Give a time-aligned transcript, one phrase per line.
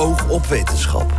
[0.00, 1.12] Oog op Wetenschap.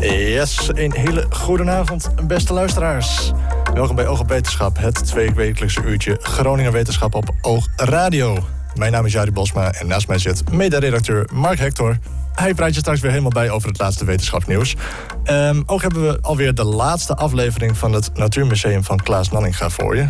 [0.00, 3.32] Yes, een hele goede avond, beste luisteraars.
[3.74, 8.38] Welkom bij Oog op Wetenschap, het tweewekelijkse uurtje Groningen Wetenschap op Oog Radio.
[8.74, 11.98] Mijn naam is Jari Bosma en naast mij zit mede-redacteur Mark Hector.
[12.34, 14.76] Hij praat je straks weer helemaal bij over het laatste wetenschapsnieuws.
[15.24, 19.96] Um, ook hebben we alweer de laatste aflevering van het Natuurmuseum van Klaas Nanninga voor
[19.96, 20.08] je.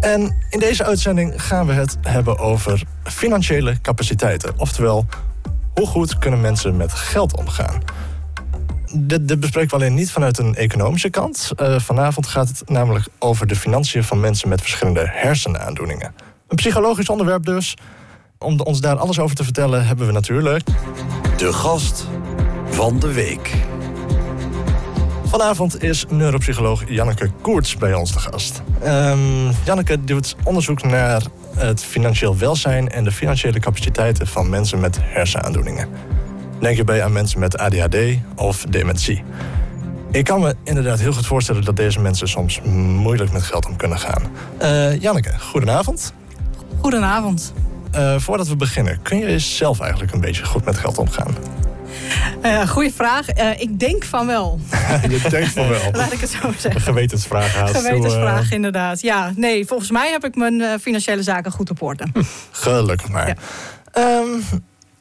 [0.00, 4.52] En in deze uitzending gaan we het hebben over financiële capaciteiten.
[4.56, 5.06] Oftewel,
[5.74, 7.82] hoe goed kunnen mensen met geld omgaan?
[8.94, 11.50] Dit, bespreken we alleen niet vanuit een economische kant.
[11.56, 16.14] Uh, vanavond gaat het namelijk over de financiën van mensen met verschillende hersenaandoeningen.
[16.48, 17.76] Een psychologisch onderwerp dus.
[18.38, 20.68] Om ons daar alles over te vertellen hebben we natuurlijk...
[21.36, 22.06] De gast
[22.70, 23.52] van de week.
[25.24, 28.62] Vanavond is neuropsycholoog Janneke Koerts bij ons te gast.
[28.84, 31.22] Um, Janneke doet onderzoek naar
[31.56, 35.88] het financieel welzijn en de financiële capaciteiten van mensen met hersenaandoeningen.
[36.60, 37.96] Denk je bij aan mensen met ADHD
[38.36, 39.22] of dementie.
[40.10, 43.76] Ik kan me inderdaad heel goed voorstellen dat deze mensen soms moeilijk met geld om
[43.76, 44.22] kunnen gaan.
[44.62, 46.12] Uh, Janneke, goedenavond.
[46.80, 47.52] Goedenavond.
[47.94, 51.34] Uh, voordat we beginnen, kun je zelf eigenlijk een beetje goed met geld omgaan?
[52.44, 53.36] Uh, goeie vraag.
[53.38, 54.60] Uh, ik denk van wel.
[55.08, 55.90] je denkt van wel.
[55.92, 56.74] Laat ik het zo zeggen.
[56.74, 57.76] Een gewetensvraag haast.
[57.76, 58.52] Gewetensvraag, uh...
[58.52, 59.00] inderdaad.
[59.00, 62.06] Ja, nee, volgens mij heb ik mijn financiële zaken goed op orde.
[62.50, 63.36] Gelukkig maar.
[63.92, 64.18] Ja.
[64.18, 64.42] Um,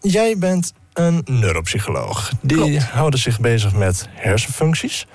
[0.01, 2.31] jij bent een neuropsycholoog.
[2.41, 2.83] Die Klopt.
[2.83, 5.07] houden zich bezig met hersenfuncties.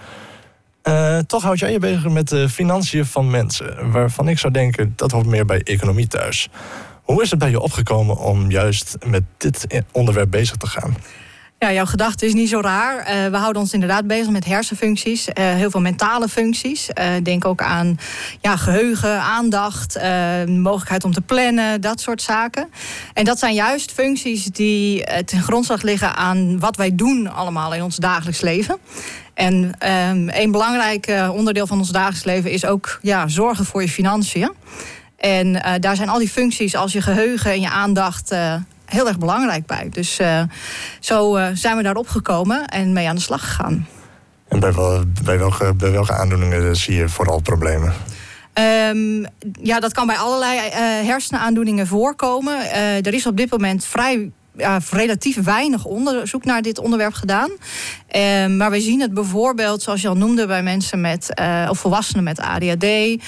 [1.27, 3.91] toch houd jij je bezig met de financiën van mensen.
[3.91, 6.49] Waarvan ik zou denken, dat hoort meer bij economie thuis.
[7.03, 10.97] Hoe is het bij je opgekomen om juist met dit onderwerp bezig te gaan?
[11.59, 12.99] Ja, jouw gedachte is niet zo raar.
[12.99, 15.29] Uh, we houden ons inderdaad bezig met hersenfuncties.
[15.29, 16.89] Uh, heel veel mentale functies.
[16.95, 17.99] Uh, denk ook aan
[18.41, 19.99] ja, geheugen, aandacht,
[20.47, 22.69] mogelijkheid om te plannen, dat soort zaken.
[23.15, 27.83] En dat zijn juist functies die ten grondslag liggen aan wat wij doen allemaal in
[27.83, 28.79] ons dagelijks leven.
[29.35, 33.89] En um, een belangrijk onderdeel van ons dagelijks leven is ook ja, zorgen voor je
[33.89, 34.53] financiën.
[35.17, 38.35] En daar zijn al die functies als je geheugen en je aandacht
[38.85, 39.89] heel erg belangrijk bij.
[39.91, 40.43] Dus uh,
[41.01, 43.87] zo uh, zijn we daarop gekomen en mee aan de slag gegaan.
[44.49, 47.93] En bij, wel, bij, welke, bij welke aandoeningen zie je vooral problemen?
[48.89, 49.27] Um,
[49.63, 50.75] ja, dat kan bij allerlei uh,
[51.09, 52.73] hersenaandoeningen voorkomen.
[53.05, 57.51] er is op dit moment vrij ja, relatief weinig onderzoek naar dit onderwerp gedaan.
[57.51, 61.79] Uh, maar we zien het bijvoorbeeld, zoals je al noemde, bij mensen met, uh, of
[61.79, 63.19] volwassenen met ADHD, uh,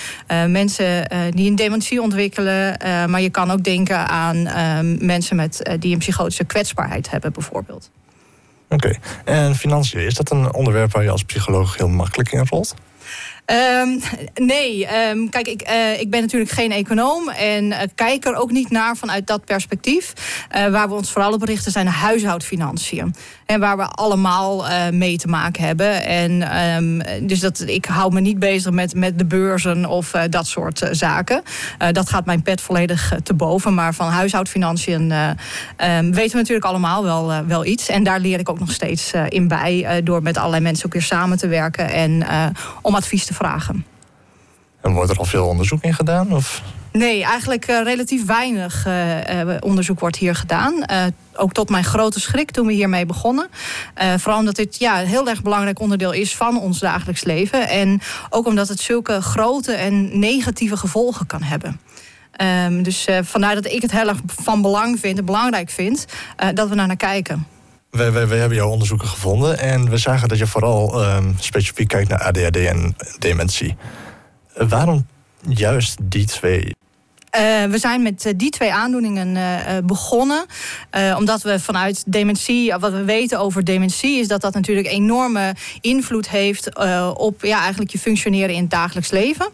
[0.46, 2.78] mensen die een dementie ontwikkelen.
[3.10, 7.90] maar je kan ook denken aan ehm, mensen met, die een psychotische kwetsbaarheid hebben, bijvoorbeeld.
[8.68, 12.74] Oké, en financiën, is dat een onderwerp waar je als psycholoog heel makkelijk in rolt?
[13.52, 14.00] Um,
[14.34, 18.50] nee, um, kijk, ik, uh, ik ben natuurlijk geen econoom en uh, kijk er ook
[18.50, 20.12] niet naar vanuit dat perspectief.
[20.56, 23.14] Uh, waar we ons vooral op richten zijn huishoudfinanciën.
[23.46, 26.04] En waar we allemaal mee te maken hebben.
[26.04, 30.46] En um, dus dat, ik hou me niet bezig met, met de beurzen of dat
[30.46, 31.42] soort zaken.
[31.92, 33.74] dat gaat mijn pet volledig te boven.
[33.74, 35.08] Maar van huishoudfinanciën
[36.10, 37.88] weten we natuurlijk allemaal wel, wel iets.
[37.88, 40.00] En daar leer ik ook nog steeds in bij.
[40.04, 42.26] door met allerlei mensen ook weer samen te werken en
[42.82, 43.84] om advies te vragen.
[44.86, 46.32] En wordt er al veel onderzoek in gedaan?
[46.32, 46.62] Of?
[46.96, 50.84] Nee, eigenlijk uh, relatief weinig uh, uh, onderzoek wordt hier gedaan.
[51.34, 53.48] ook tot mijn grote schrik toen we hiermee begonnen.
[53.94, 57.68] vooral omdat dit ja, een heel erg belangrijk onderdeel is van ons dagelijks leven.
[57.68, 61.80] En ook omdat het zulke grote en negatieve gevolgen kan hebben.
[62.66, 66.04] Um, dus vandaar dat ik het heel erg van belang vind en belangrijk vind
[66.54, 67.46] dat we naar naar kijken.
[67.90, 72.08] We, we, hebben jouw onderzoeken gevonden en we zagen dat je vooral um, specifiek kijkt
[72.08, 73.76] naar ADHD en dementie.
[74.54, 75.06] Waarom
[75.48, 76.74] juist die twee
[77.36, 80.44] uh, we zijn met die twee aandoeningen uh, begonnen.
[81.16, 86.28] Omdat we vanuit dementie, wat we weten over dementie, is dat dat natuurlijk enorme invloed
[86.28, 86.78] heeft
[87.16, 89.48] op ja, eigenlijk je functioneren in het dagelijks leven.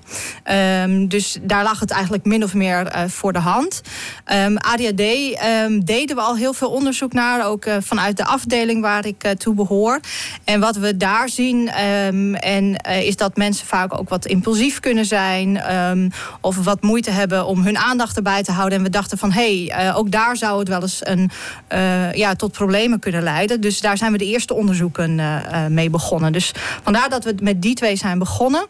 [0.82, 3.82] Um, dus daar lag het eigenlijk min of meer voor de hand.
[4.32, 9.06] Um, ADHD um, deden we al heel veel onderzoek naar, ook vanuit de afdeling waar
[9.06, 10.00] ik toe behoor.
[10.44, 15.62] En wat we daar zien, en, is dat mensen vaak ook wat impulsief kunnen zijn,
[16.40, 18.78] of wat moeite hebben om hun hun aandacht erbij te houden.
[18.78, 21.30] En we dachten van hé, hey, uh, ook daar zou het wel eens een,
[21.72, 23.60] uh, ja, tot problemen kunnen leiden.
[23.60, 26.32] Dus daar zijn we de eerste onderzoeken uh, mee begonnen.
[26.32, 26.52] Dus
[26.82, 28.66] vandaar dat we met die twee zijn begonnen.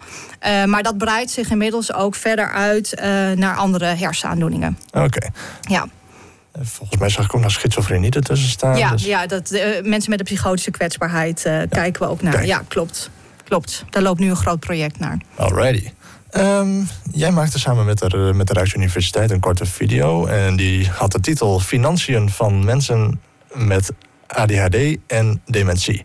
[0.66, 3.00] maar dat breidt zich inmiddels ook verder uit
[3.34, 4.78] naar andere hersenaandoeningen.
[4.93, 5.28] Oké.
[5.60, 5.87] Ja.
[6.62, 8.76] Volgens mij zag ik ook nog schizofrenie ertussen staan.
[8.76, 9.05] Ja, dus...
[9.05, 9.50] ja dat,
[9.82, 11.66] mensen met een psychotische kwetsbaarheid ja.
[11.66, 12.32] kijken we ook naar.
[12.32, 12.46] Kijk.
[12.46, 13.10] Ja, klopt.
[13.44, 13.84] Klopt.
[13.90, 15.19] Daar loopt nu een groot project naar.
[15.37, 15.90] Alrighty.
[16.37, 20.26] Um, jij maakte samen met de, met de Rijksuniversiteit een korte video.
[20.26, 23.20] En die had de titel Financiën van mensen
[23.52, 23.93] met
[24.26, 24.76] ADHD
[25.06, 26.05] en dementie.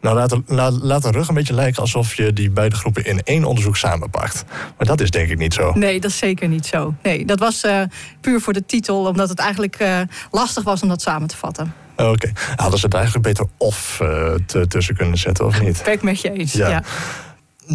[0.00, 3.22] Nou, laat, laat, laat de rug een beetje lijken alsof je die beide groepen in
[3.22, 4.44] één onderzoek samenpakt.
[4.76, 5.72] Maar dat is denk ik niet zo.
[5.74, 6.94] Nee, dat is zeker niet zo.
[7.02, 7.82] Nee, dat was uh,
[8.20, 11.74] puur voor de titel, omdat het eigenlijk uh, lastig was om dat samen te vatten.
[11.96, 12.10] Oké.
[12.10, 12.32] Okay.
[12.56, 14.34] Hadden ze het eigenlijk beter of uh,
[14.68, 15.82] tussen kunnen zetten, of niet?
[15.84, 16.68] Ben ik met je eens, ja.
[16.68, 16.82] ja.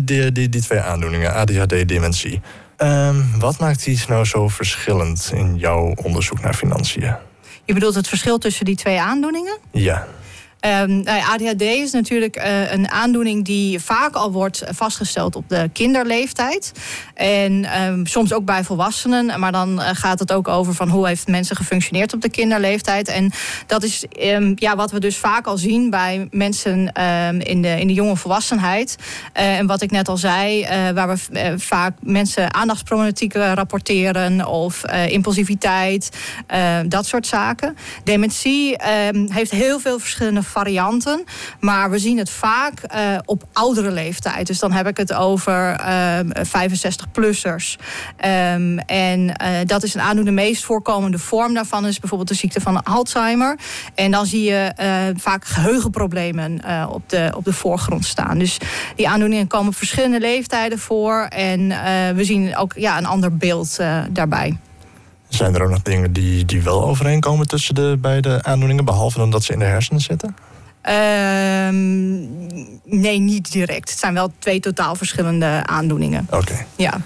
[0.03, 2.41] Die, die, die twee aandoeningen, ADHD, dementie.
[2.77, 7.15] Um, wat maakt die nou zo verschillend in jouw onderzoek naar financiën?
[7.65, 9.57] Je bedoelt het verschil tussen die twee aandoeningen?
[9.71, 10.07] Ja.
[10.62, 16.71] Um, ADHD is natuurlijk uh, een aandoening die vaak al wordt vastgesteld op de kinderleeftijd.
[17.13, 19.39] En um, soms ook bij volwassenen.
[19.39, 23.07] Maar dan uh, gaat het ook over van hoe heeft mensen gefunctioneerd op de kinderleeftijd.
[23.07, 23.31] En
[23.65, 26.92] dat is um, ja, wat we dus vaak al zien bij mensen
[27.39, 28.95] in, de, in de jonge volwassenheid.
[29.38, 36.09] Uh, en wat ik net al zei, waar we vaak mensen aandachtsproblematieken rapporteren of impulsiviteit,
[36.88, 37.77] dat soort zaken.
[38.04, 38.75] Dementie
[39.27, 41.23] heeft heel veel verschillende varianten.
[41.59, 44.47] Maar we zien het vaak uh, op oudere leeftijd.
[44.47, 47.75] Dus dan heb ik het over uh, 65-plussers.
[48.25, 50.38] Um, en uh, dat is een aandoening.
[50.38, 53.59] De meest voorkomende vorm daarvan is bijvoorbeeld de ziekte van Alzheimer.
[53.95, 58.38] En dan zie je uh, vaak geheugenproblemen op, de, op de voorgrond staan.
[58.38, 58.57] Dus
[58.95, 61.21] die aandoeningen komen verschillende leeftijden voor.
[61.29, 61.67] En
[62.15, 63.77] we zien ook ja, een ander beeld
[64.09, 64.57] daarbij.
[65.37, 69.29] Zijn er ook nog dingen die, die wel overeenkomen tussen de beide aandoeningen, behalve dan
[69.29, 70.35] dat ze in de hersenen zitten?
[70.89, 71.79] Um,
[72.83, 73.89] nee, niet direct.
[73.89, 76.27] Het zijn wel twee totaal verschillende aandoeningen.
[76.29, 76.65] Oké.
[76.75, 77.01] Ja.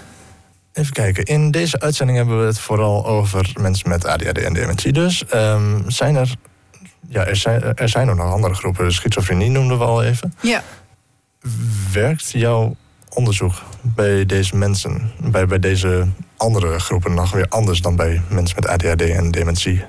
[0.72, 1.24] Even kijken.
[1.24, 4.92] In deze uitzending hebben we het vooral over mensen met ADHD en dementie.
[4.92, 6.34] Dus um, zijn er.
[7.08, 8.92] Ja, er zijn, er zijn ook nog andere groepen.
[8.92, 10.34] Schizofrenie noemden we al even.
[10.40, 10.62] Ja.
[11.92, 12.76] Werkt jouw
[13.14, 16.06] onderzoek bij deze mensen, bij, bij deze
[16.36, 19.84] andere groepen, nog weer anders dan bij mensen met ADHD en dementie?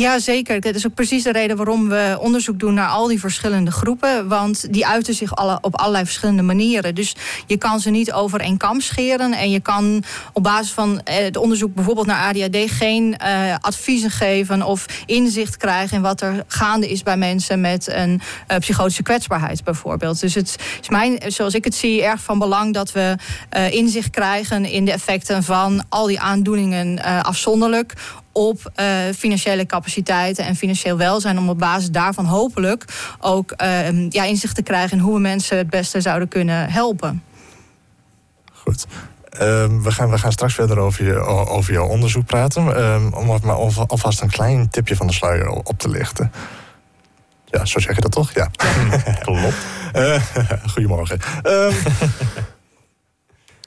[0.00, 0.60] Ja, zeker.
[0.60, 4.28] Dat is ook precies de reden waarom we onderzoek doen naar al die verschillende groepen.
[4.28, 6.94] Want die uiten zich alle, op allerlei verschillende manieren.
[6.94, 7.14] Dus
[7.46, 9.32] je kan ze niet over één kam scheren.
[9.32, 10.02] En je kan
[10.32, 15.56] op basis van eh, het onderzoek bijvoorbeeld naar ADHD geen uh, adviezen geven of inzicht
[15.56, 18.20] krijgen in wat er gaande is bij mensen met een
[18.50, 20.20] uh, psychotische kwetsbaarheid bijvoorbeeld.
[20.20, 23.16] Dus het is mijn, zoals ik het zie, erg van belang dat we
[23.70, 27.94] inzicht krijgen in de effecten van al die aandoeningen afzonderlijk
[28.32, 28.86] op uh,
[29.16, 31.38] financiële capaciteiten en financieel welzijn.
[31.38, 32.84] Om op basis daarvan hopelijk
[33.18, 37.22] ook uh, ja, inzicht te krijgen in hoe we mensen het beste zouden kunnen helpen.
[38.52, 38.86] Goed.
[39.40, 41.18] Um, we, gaan, we gaan straks verder over, je,
[41.48, 42.82] over jouw onderzoek praten.
[42.82, 43.54] Um, om maar
[43.86, 46.32] alvast een klein tipje van de sluier op te lichten.
[47.44, 48.32] Ja, zo zeg je dat toch?
[48.32, 48.50] Ja.
[49.24, 49.54] Klopt.
[49.96, 50.22] Uh,
[50.72, 51.20] goedemorgen.
[51.42, 51.72] Um,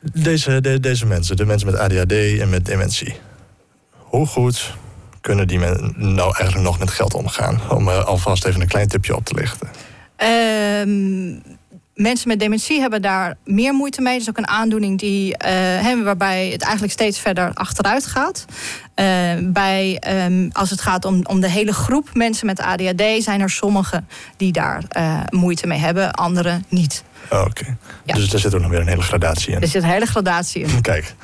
[0.24, 3.16] deze, de, deze mensen, de mensen met ADHD en met dementie
[4.18, 4.76] hoe goed
[5.22, 7.60] kunnen die men nou eigenlijk nog met geld omgaan?
[7.70, 9.70] Om uh, alvast even een klein tipje op te lichten.
[10.88, 11.42] Um,
[11.94, 14.14] mensen met dementie hebben daar meer moeite mee.
[14.14, 15.50] Dat is ook een aandoening die, uh,
[15.82, 18.46] hebben waarbij het eigenlijk steeds verder achteruit gaat.
[18.96, 19.06] Uh,
[19.42, 23.50] bij, um, als het gaat om, om de hele groep mensen met ADHD, zijn er
[23.50, 24.08] sommigen
[24.38, 24.84] die daar
[25.30, 27.04] moeite mee hebben, anderen niet.
[27.30, 27.78] Oké.
[28.06, 28.16] Ja.
[28.16, 29.62] Dus er zit ook nog weer een hele gradatie in.
[29.62, 30.82] Er zit een hele gradatie in.
[30.92, 31.16] Kijk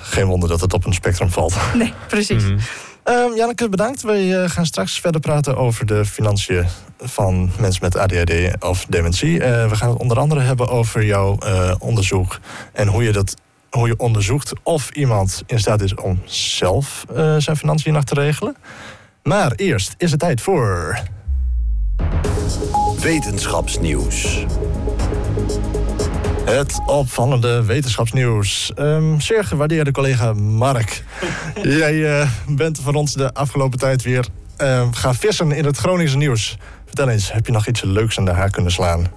[0.00, 1.54] geen wonder dat het op een spectrum valt.
[1.74, 2.42] Nee, precies.
[2.42, 2.58] Mm
[3.04, 3.36] -hmm.
[3.36, 4.02] Janneke, bedankt.
[4.02, 6.66] We uh, gaan straks verder praten over de financiën
[6.98, 9.32] van mensen met ADHD of dementie.
[9.32, 12.38] Uh, we gaan het onder andere hebben over jouw uh, onderzoek
[12.72, 13.34] en hoe je dat
[13.70, 17.04] hoe je onderzoekt of iemand in staat is om zelf
[17.38, 18.56] zijn financiën nog te regelen.
[19.22, 20.98] Maar eerst is het tijd voor.
[23.00, 24.44] Wetenschapsnieuws.
[26.44, 28.72] Het opvallende wetenschapsnieuws.
[28.78, 31.04] Um, zeer gewaardeerde collega Mark.
[31.62, 34.26] Jij uh, bent van ons de afgelopen tijd weer
[34.60, 36.58] uh, gaan vissen in het Groningse nieuws.
[36.86, 39.10] Vertel eens, heb je nog iets leuks aan de haak kunnen slaan?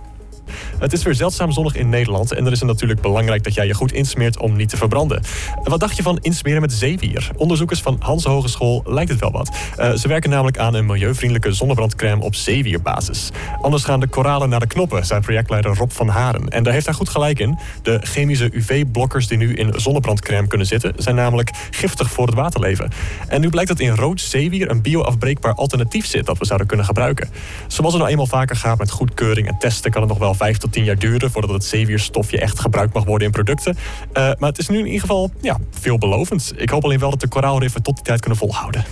[0.79, 3.67] Het is weer zeldzaam zonnig in Nederland en dan is het natuurlijk belangrijk dat jij
[3.67, 5.21] je goed insmeert om niet te verbranden.
[5.63, 7.29] Wat dacht je van insmeren met zeewier?
[7.35, 9.55] Onderzoekers van Hanse Hogeschool lijkt het wel wat.
[9.79, 13.29] Uh, ze werken namelijk aan een milieuvriendelijke zonnebrandcrème op zeewierbasis.
[13.61, 16.49] Anders gaan de koralen naar de knoppen, zei projectleider Rob van Haren.
[16.49, 17.57] En daar heeft hij goed gelijk in.
[17.81, 22.91] De chemische UV-blokkers die nu in zonnebrandcrème kunnen zitten, zijn namelijk giftig voor het waterleven.
[23.27, 26.85] En nu blijkt dat in rood zeewier een bioafbreekbaar alternatief zit dat we zouden kunnen
[26.85, 27.29] gebruiken.
[27.67, 30.57] Zoals het nou eenmaal vaker gaat met goedkeuring en testen, kan het nog wel vijf
[30.57, 33.77] tot tien jaar duren voordat het zeewierstofje echt gebruikt mag worden in producten.
[33.77, 36.53] Uh, maar het is nu in ieder geval ja, veelbelovend.
[36.55, 38.85] Ik hoop alleen wel dat de koraalriffen tot die tijd kunnen volhouden.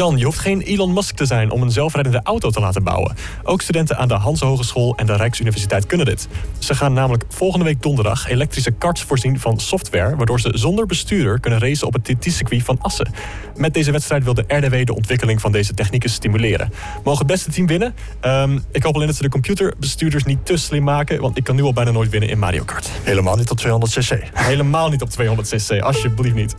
[0.00, 3.16] Dan, je hoeft geen Elon Musk te zijn om een zelfrijdende auto te laten bouwen.
[3.42, 6.28] Ook studenten aan de Hans Hogeschool en de Rijksuniversiteit kunnen dit.
[6.58, 10.16] Ze gaan namelijk volgende week donderdag elektrische karts voorzien van software...
[10.16, 13.12] waardoor ze zonder bestuurder kunnen racen op het TT-circuit van Assen.
[13.56, 16.72] Met deze wedstrijd wil de RDW de ontwikkeling van deze technieken stimuleren.
[17.04, 17.94] Mogen het beste team winnen?
[18.20, 21.20] Ehm, ik hoop alleen dat ze de computerbestuurders niet te slim maken...
[21.20, 22.90] want ik kan nu al bijna nooit winnen in Mario Kart.
[23.02, 24.18] Helemaal niet op 200cc.
[24.32, 26.54] Helemaal niet op 200cc, alsjeblieft niet.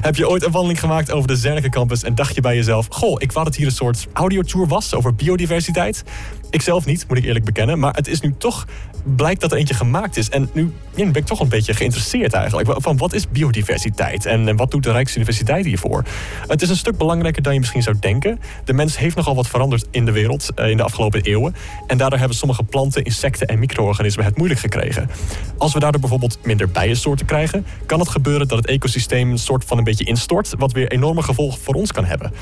[0.00, 2.02] Heb je ooit een wandeling gemaakt over de Zernike campus...
[2.02, 2.74] en dacht je bij jezelf...
[2.88, 6.04] goh, ik wou dat hier een soort audiotour was over biodiversiteit?
[6.50, 7.78] Ik zelf niet, moet ik eerlijk bekennen.
[7.78, 8.66] Maar het is nu toch,
[9.14, 10.28] blijkt dat er eentje gemaakt is.
[10.28, 12.68] En nu ben ik toch een beetje geïnteresseerd eigenlijk.
[12.82, 16.04] Van wat is biodiversiteit en wat doet de Rijksuniversiteit hiervoor?
[16.46, 18.40] Het is een stuk belangrijker dan je misschien zou denken.
[18.64, 21.54] De mens heeft nogal wat veranderd in de wereld eh, in de afgelopen eeuwen.
[21.86, 25.10] En daardoor hebben sommige planten, insecten en micro-organismen het moeilijk gekregen.
[25.58, 29.64] Als we daardoor bijvoorbeeld minder bijensoorten krijgen, kan het gebeuren dat het ecosysteem een soort
[29.64, 32.32] van een beetje instort, wat weer enorme gevolgen voor ons kan hebben.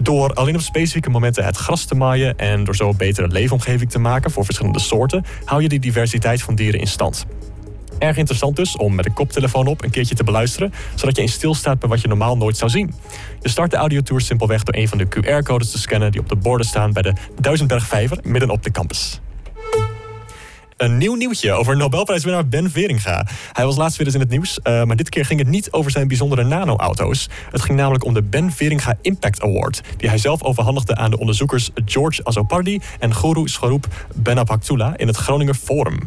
[0.00, 3.90] Door alleen op specifieke momenten het gras te maaien en door zo een betere leefomgeving
[3.90, 7.26] te maken voor verschillende soorten, hou je die diversiteit van dieren in stand.
[7.98, 11.28] Erg interessant dus om met een koptelefoon op een keertje te beluisteren, zodat je in
[11.28, 12.94] stilstaat bij wat je normaal nooit zou zien.
[13.40, 16.36] Je start de audiotour simpelweg door een van de QR-codes te scannen die op de
[16.36, 19.20] borden staan bij de Duizendberg Vijver midden op de campus.
[20.76, 23.26] Een nieuw nieuwtje over Nobelprijswinnaar Ben Veringa.
[23.52, 25.72] Hij was laatst weer eens in het nieuws, uh, maar dit keer ging het niet
[25.72, 27.28] over zijn bijzondere nano-auto's.
[27.50, 31.18] Het ging namelijk om de Ben Veringa Impact Award, die hij zelf overhandigde aan de
[31.18, 35.98] onderzoekers George Azopardi en Guru Swaroop Benapaktula in het Groninger Forum.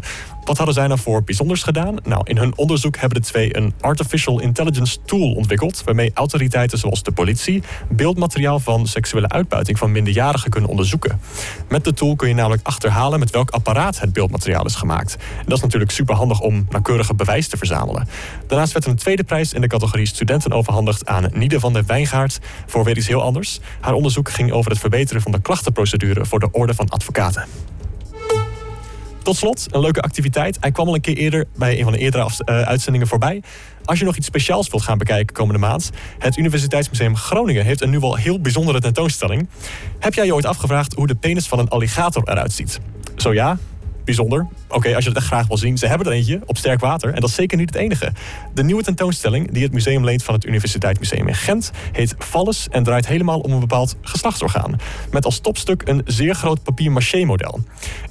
[0.48, 1.96] Wat hadden zij nou voor bijzonders gedaan?
[2.04, 7.04] Nou, in hun onderzoek hebben de twee een artificial intelligence tool ontwikkeld, waarmee autoriteiten zoals
[7.04, 11.20] de politie beeldmateriaal van seksuele uitbuiting van minderjarigen kunnen onderzoeken.
[11.70, 15.18] Met de tool kun je namelijk achterhalen met welk apparaat het beeldmateriaal is gemaakt.
[15.46, 18.08] Dat is natuurlijk super handig om nauwkeurige bewijs te verzamelen.
[18.48, 22.39] Daarnaast werd een tweede prijs in de categorie studenten overhandigd aan Niede van der Wijngaard
[22.66, 23.60] voor weer iets heel anders.
[23.80, 27.46] Haar onderzoek ging over het verbeteren van de klachtenprocedure voor de orde van advocaten.
[29.28, 30.58] Tot slot, een leuke activiteit.
[30.60, 33.44] Hij kwam al een keer eerder bij een van de eerdere uh, uitzendingen voorbij.
[33.86, 35.90] Als je nog iets speciaals wilt gaan bekijken komende maand...
[36.20, 39.50] het Universiteitsmuseum Groningen heeft een nu wel heel bijzondere tentoonstelling.
[40.00, 42.80] Heb jij je ooit afgevraagd hoe de penis van een alligator eruit ziet?
[43.16, 43.58] Zo ja,
[44.08, 44.48] bijzonder.
[44.70, 45.78] Oké, als je het echt graag wil zien.
[45.78, 47.14] Ze hebben er eentje op sterk water.
[47.14, 48.12] En dat is zeker niet het enige.
[48.54, 51.72] De nieuwe tentoonstelling die het museum leent van het Universiteitsmuseum in Gent...
[51.92, 54.76] heet Valles en draait helemaal om een bepaald geslachtsorgaan.
[55.12, 57.60] Met als topstuk een zeer groot papier-maché-model.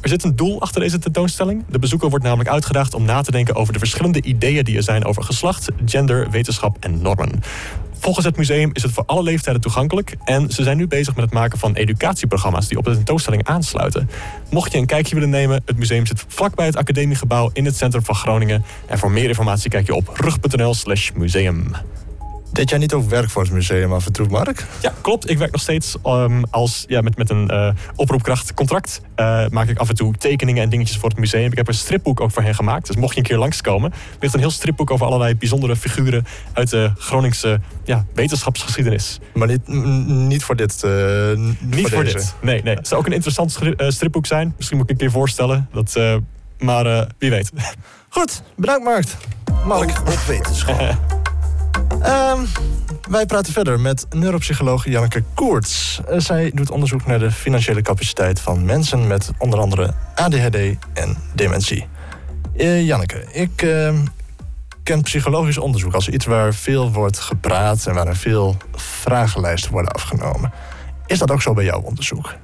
[0.00, 1.64] Er zit een doel achter deze tentoonstelling.
[1.68, 4.82] De bezoeker wordt namelijk uitgedaagd om na te denken over de verschillende ideeën die er
[4.82, 7.42] zijn over geslacht, gender, wetenschap en normen.
[8.06, 11.24] Volgens het museum is het voor alle leeftijden toegankelijk en ze zijn nu bezig met
[11.24, 14.10] het maken van educatieprogramma's die op de tentoonstelling aansluiten.
[14.50, 18.04] Mocht je een kijkje willen nemen, het museum zit vlakbij het academiegebouw in het centrum
[18.04, 18.64] van Groningen.
[18.86, 21.72] En voor meer informatie kijk je op rug.nl/slash museum.
[22.56, 24.64] Deed jij niet ook werk voor het museum af en toe, Mark?
[24.80, 25.30] Ja, klopt.
[25.30, 29.00] Ik werk nog steeds um, als, ja, met, met een uh, oproepkrachtcontract.
[29.16, 31.50] Uh, maak ik af en toe tekeningen en dingetjes voor het museum.
[31.50, 32.86] Ik heb een stripboek ook voor hen gemaakt.
[32.86, 36.70] Dus mocht je een keer langskomen, ligt een heel stripboek over allerlei bijzondere figuren uit
[36.70, 39.18] de Groningse ja, wetenschapsgeschiedenis.
[39.34, 39.68] Maar niet,
[40.06, 40.82] niet voor dit.
[40.84, 40.92] Uh,
[41.60, 42.34] niet voor, dit.
[42.42, 42.74] Nee, nee.
[42.74, 43.58] Het zou ook een interessant
[43.88, 44.54] stripboek zijn.
[44.56, 45.68] Misschien moet ik een keer voorstellen.
[45.72, 46.00] Dat,
[46.58, 47.50] maar wie weet.
[48.08, 49.06] Goed, bedankt Mark.
[49.66, 50.00] Mark.
[50.00, 50.96] Op wetenschap.
[52.06, 52.46] Um,
[53.08, 56.00] wij praten verder met neuropsycholoog Janneke Koerts.
[56.10, 60.56] Uh, zij doet onderzoek naar de financiële capaciteit van mensen met onder andere ADHD
[60.92, 61.86] en dementie.
[62.56, 63.94] Uh, Janneke, ik uh,
[64.82, 70.52] ken psychologisch onderzoek als iets waar veel wordt gepraat en waar veel vragenlijsten worden afgenomen.
[71.06, 72.34] Is dat ook zo bij jouw onderzoek?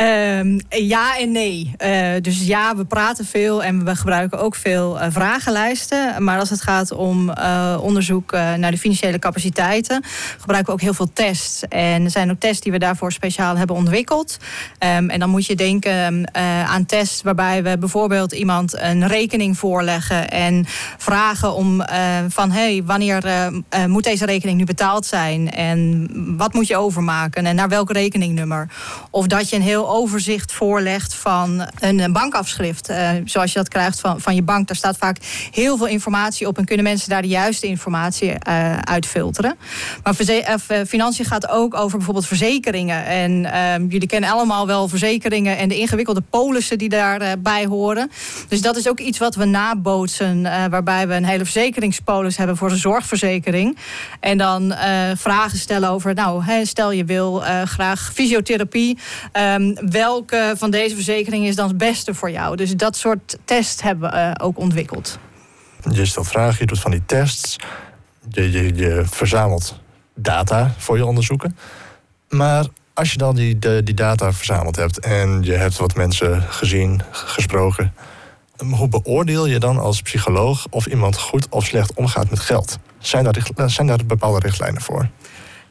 [0.00, 1.74] Um, ja en nee.
[1.78, 6.24] Uh, dus ja, we praten veel en we gebruiken ook veel uh, vragenlijsten.
[6.24, 10.04] Maar als het gaat om uh, onderzoek naar de financiële capaciteiten,
[10.38, 11.62] gebruiken we ook heel veel tests.
[11.68, 14.36] En er zijn ook tests die we daarvoor speciaal hebben ontwikkeld.
[14.96, 16.28] Um, en dan moet je denken
[16.66, 20.64] aan tests waarbij we bijvoorbeeld iemand een rekening voorleggen en
[20.98, 21.82] vragen om
[22.28, 23.50] van hey, wanneer
[23.86, 25.50] moet deze rekening nu betaald zijn?
[25.50, 27.46] En wat moet je overmaken?
[27.46, 28.68] En naar welk rekeningnummer?
[29.10, 32.90] Of dat je een heel overzicht voorlegt van een bankafschrift.
[32.90, 34.66] Uh, zoals je dat krijgt van, van je bank.
[34.66, 35.16] Daar staat vaak
[35.50, 36.58] heel veel informatie op.
[36.58, 39.56] En kunnen mensen daar de juiste informatie uh, uit filteren.
[40.02, 40.14] Maar
[40.86, 43.04] financiën gaat ook over bijvoorbeeld verzekeringen.
[43.06, 48.10] En ehm, jullie kennen allemaal wel verzekeringen en de ingewikkelde polissen die daarbij horen.
[48.48, 50.42] Dus dat is ook iets wat we nabootsen.
[50.42, 53.76] waarbij we een hele verzekeringspolis hebben voor de zorgverzekering.
[54.20, 54.74] En dan
[55.14, 58.98] vragen stellen over, nou, stel je wil graag fysiotherapie.
[59.32, 62.56] Um, welke van deze verzekeringen is dan het beste voor jou?
[62.56, 65.18] Dus dat soort tests hebben we uh, ook ontwikkeld.
[65.90, 67.56] Je stelt vragen, je doet van die tests.
[68.30, 69.80] Je, verzamelt
[70.14, 71.56] data voor je onderzoeken.
[72.28, 77.02] Maar als je dan die, die data verzameld hebt en je hebt wat mensen gezien,
[77.10, 77.94] gesproken,
[78.70, 82.78] hoe beoordeel je dan als psycholoog of iemand goed of slecht omgaat met geld?
[82.98, 85.08] Zijn daar, zijn daar bepaalde richtlijnen voor?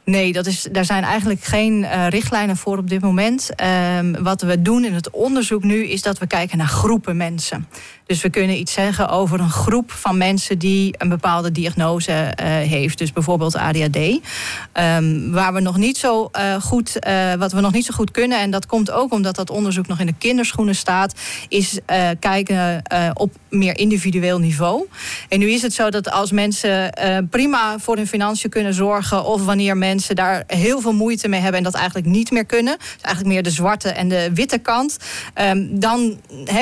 [0.09, 3.55] Nee, dat is, daar zijn eigenlijk geen eh, richtlijnen voor op dit moment.
[3.55, 7.67] Ehm, wat we doen in het onderzoek nu is dat we kijken naar groepen mensen.
[8.09, 12.47] Dus we kunnen iets zeggen over een groep van mensen die een bepaalde diagnose eh,
[12.47, 12.97] heeft.
[12.97, 13.97] Dus bijvoorbeeld ADHD.
[14.71, 18.11] Ehm, waar we nog niet zo eh, goed, eh, wat we nog niet zo goed
[18.11, 21.13] kunnen, en dat komt ook omdat dat onderzoek nog in de kinderschoenen staat,
[21.47, 21.79] is
[22.19, 24.87] kijken op meer individueel niveau.
[25.27, 26.93] En nu is het zo dat als mensen
[27.29, 31.57] prima voor hun financiën kunnen zorgen, of wanneer mensen daar heel veel moeite mee hebben
[31.57, 34.97] en dat eigenlijk niet meer kunnen, dus eigenlijk meer de zwarte en de witte kant,
[35.33, 36.19] ehm, dan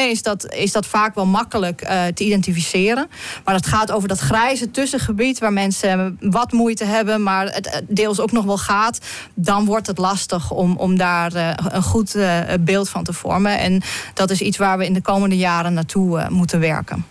[0.10, 3.08] is, dat, is dat vaak wel makkelijk eh, te identificeren.
[3.46, 7.82] Maar het gaat over dat grijze tussengebied waar mensen wat moeite hebben, maar het eh,
[7.88, 9.00] deels ook nog wel gaat.
[9.34, 13.60] Dan wordt het lastig om, om daar eh, een goed eh, beeld van te vormen.
[13.60, 13.82] En
[14.14, 17.06] dat is iets waar we in de komende jaren naartoe eh, moeten werken.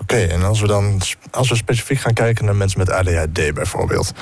[0.00, 4.12] Oké, en als we dan als we specifiek gaan kijken naar mensen met ADHD bijvoorbeeld.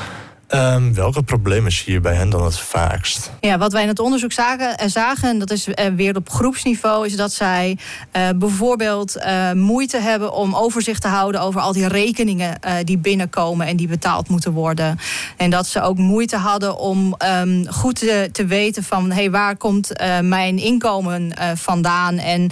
[0.52, 3.30] Ehm, welke problemen zie je bij hen dan het vaakst?
[3.40, 6.30] Ja, wat wij in het onderzoek zagen, eh, zagen en dat is eh, weer op
[6.30, 7.78] groepsniveau, is dat zij
[8.10, 9.16] eh, bijvoorbeeld
[9.54, 14.28] moeite hebben om overzicht te houden over al die rekeningen die binnenkomen en die betaald
[14.28, 14.98] moeten worden.
[15.36, 19.56] En dat ze ook moeite hadden om ehm, goed te, te weten van hey, waar
[19.56, 19.92] komt
[20.22, 22.50] mijn inkomen vandaan en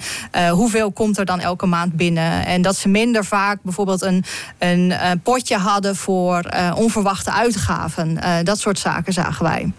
[0.51, 2.47] hoeveel komt er dan elke maand binnen.
[2.47, 4.25] En dat ze minder vaak bijvoorbeeld een,
[4.59, 7.90] een potje hadden voor onverwachte uitgaven.
[7.99, 9.73] Eh, dat soort zaken zagen wij.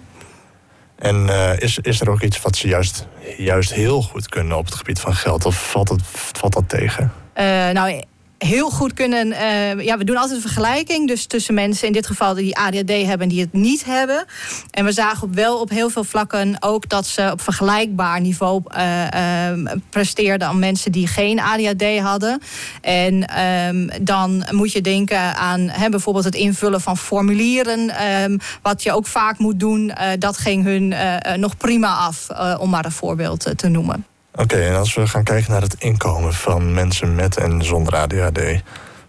[0.95, 4.65] En eh, is, is er ook iets wat ze juist, juist heel goed kunnen op
[4.65, 5.45] het gebied van geld?
[5.45, 7.11] Of valt, het, valt dat tegen?
[7.33, 8.03] Eh, nou,
[8.45, 9.31] heel goed kunnen.
[9.31, 11.07] eh, ja, we doen altijd een vergelijking.
[11.07, 14.25] Dus tussen mensen in dit geval die ADHD hebben en die het niet hebben.
[14.71, 18.61] En we zagen op wel op heel veel vlakken ook dat ze op vergelijkbaar niveau
[18.67, 19.57] eh, eh,
[19.89, 22.41] presteerden aan mensen die geen ADHD hadden.
[22.81, 27.89] En ehm, dan moet je denken aan hè, bijvoorbeeld het invullen van formulieren.
[27.89, 29.91] ehm, wat je ook vaak moet doen.
[30.19, 30.93] dat ging hun
[31.39, 32.27] nog prima af,
[32.59, 34.05] om maar een voorbeeld te noemen.
[34.35, 38.39] Oké, en als we gaan kijken naar het inkomen van mensen met en zonder ADHD.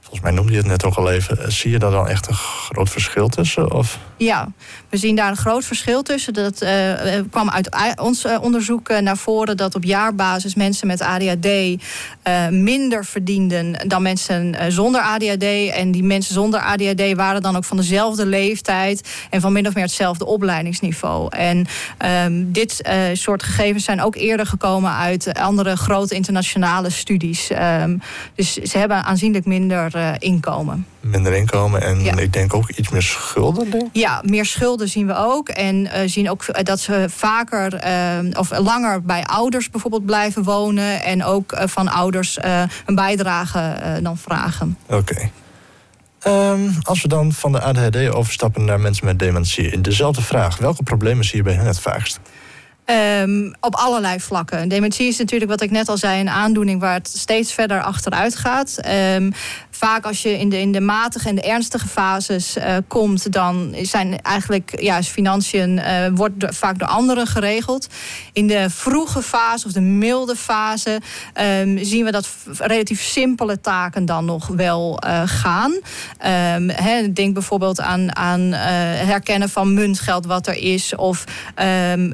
[0.00, 1.52] Volgens mij noemde je het net ook al even.
[1.52, 3.72] Zie je daar dan echt een groot verschil tussen?
[3.72, 3.98] Of?
[4.22, 4.48] Ja,
[4.88, 6.32] we zien daar een groot verschil tussen.
[6.32, 11.00] Dat eh, eh, kwam uit ons eh, onderzoek naar voren dat op jaarbasis mensen met
[11.00, 11.48] ADHD
[12.50, 15.44] minder verdienden dan mensen zonder ADHD.
[15.74, 19.74] En die mensen zonder ADHD waren dan ook van dezelfde leeftijd en van min of
[19.74, 21.36] meer hetzelfde opleidingsniveau.
[21.36, 21.66] En
[21.98, 27.50] ehm, dit soort gegevens zijn ook eerder gekomen uit andere grote internationale studies.
[27.50, 27.96] Ehm,
[28.34, 30.86] dus ze hebben aanzienlijk minder inkomen.
[31.02, 32.16] Minder inkomen en Ja.
[32.16, 33.88] ik denk ook iets meer schulden, denk.
[33.92, 35.48] Ja, meer schulden zien we ook.
[35.48, 41.02] En eh, zien ook dat ze vaker eh, of langer bij ouders bijvoorbeeld blijven wonen.
[41.02, 42.38] En ook eh, van ouders
[42.86, 44.78] een bijdrage dan vragen.
[44.88, 45.30] Oké.
[46.22, 49.80] Ehm, als we dan van de ADHD overstappen naar mensen met dementie.
[49.80, 50.58] Dezelfde vraag.
[50.58, 52.20] Welke problemen zie je bij hen het vaakst?
[52.84, 54.68] Ehm, op allerlei vlakken.
[54.68, 58.36] Dementie is natuurlijk, wat ik net al zei, een aandoening waar het steeds verder achteruit
[58.36, 58.78] gaat.
[58.78, 59.30] Ehm,
[59.70, 63.74] vaak als je in de, in de matige en de ernstige fases eh, komt, dan
[63.82, 67.86] zijn eigenlijk ja, financiën eh, wordt vaak door anderen geregeld.
[68.32, 71.00] In de vroege fase of de milde fase
[71.32, 75.72] ehm, zien we dat relatief simpele taken dan nog wel eh, gaan.
[77.12, 82.10] Denk bijvoorbeeld aan, aan herkennen van muntgeld wat er is, of ehm,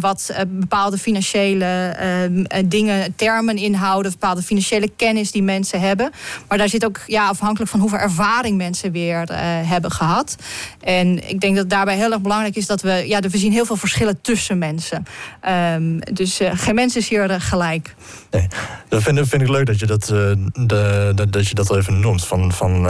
[0.00, 6.10] wat eh, bepaalde financiële ehm, eh, dingen, termen inhouden, bepaalde financiële kennis die mensen hebben.
[6.48, 10.36] Maar daar zit ook ja, afhankelijk van hoeveel ervaring mensen weer eh, hebben gehad.
[10.80, 13.66] En ik denk dat daarbij heel erg belangrijk is dat we, ja, we zien heel
[13.66, 15.06] veel verschillen tussen mensen.
[15.40, 17.94] Ehm, dus geen mens is hier gelijk.
[18.30, 18.46] Nee,
[18.88, 22.24] dat vind, vind ik leuk dat je dat, de, dat, dat je dat even noemt.
[22.26, 22.82] Van, van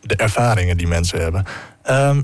[0.00, 1.44] de ervaringen die mensen hebben.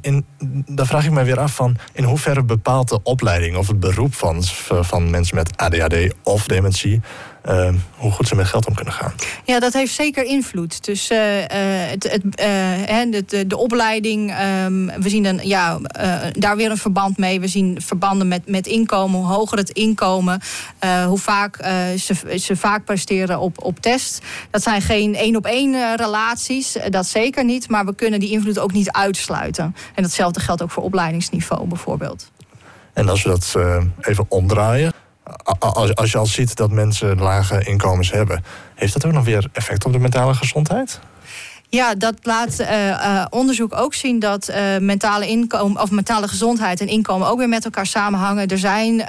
[0.00, 0.26] In,
[0.66, 4.14] dan vraag ik me weer af van in hoeverre bepaalt de opleiding of het beroep
[4.14, 4.42] van,
[4.80, 7.00] van mensen met ADHD of dementie
[7.44, 9.12] ehm, hoe goed ze met geld om kunnen gaan.
[9.44, 10.84] Ja, dat heeft zeker invloed.
[10.84, 15.78] Dus eh, eh, het, het, eh, de, de, opleiding, ehm, we zien een, ja,
[16.32, 17.40] daar weer een verband mee.
[17.40, 19.20] We zien verbanden met, met inkomen.
[19.20, 20.40] Hoe hoger het inkomen,
[21.06, 21.56] hoe vaak
[21.98, 24.22] ze, ze vaak presteren op, op test.
[24.50, 27.68] Dat zijn geen één op één relaties, dat zeker niet.
[27.68, 29.76] Maar we kunnen die invloed ook niet uitsluiten.
[29.94, 32.30] En datzelfde geldt ook voor opleidingsniveau bijvoorbeeld.
[32.92, 33.54] En als we dat
[34.00, 34.92] even omdraaien.
[35.58, 39.48] Als, als je al ziet dat mensen lage inkomens hebben, heeft dat ook nog weer
[39.52, 41.00] effect op de mentale gezondheid?
[41.74, 46.80] Ja, dat laat uh, uh, onderzoek ook zien dat uh, mentale, inkomen, of mentale gezondheid
[46.80, 48.48] en inkomen ook weer met elkaar samenhangen.
[48.48, 49.04] Er zijn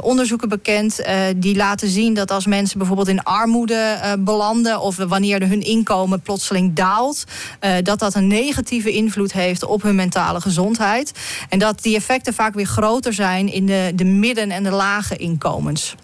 [0.00, 1.02] onderzoeken bekend
[1.36, 6.74] die laten zien dat als mensen bijvoorbeeld in armoede belanden of wanneer hun inkomen plotseling
[6.74, 7.24] daalt,
[7.82, 11.12] dat dat een negatieve invloed heeft op hun mentale gezondheid.
[11.48, 15.16] En dat die effecten vaak weer groter zijn in de, de midden- en de lage
[15.16, 15.94] inkomens.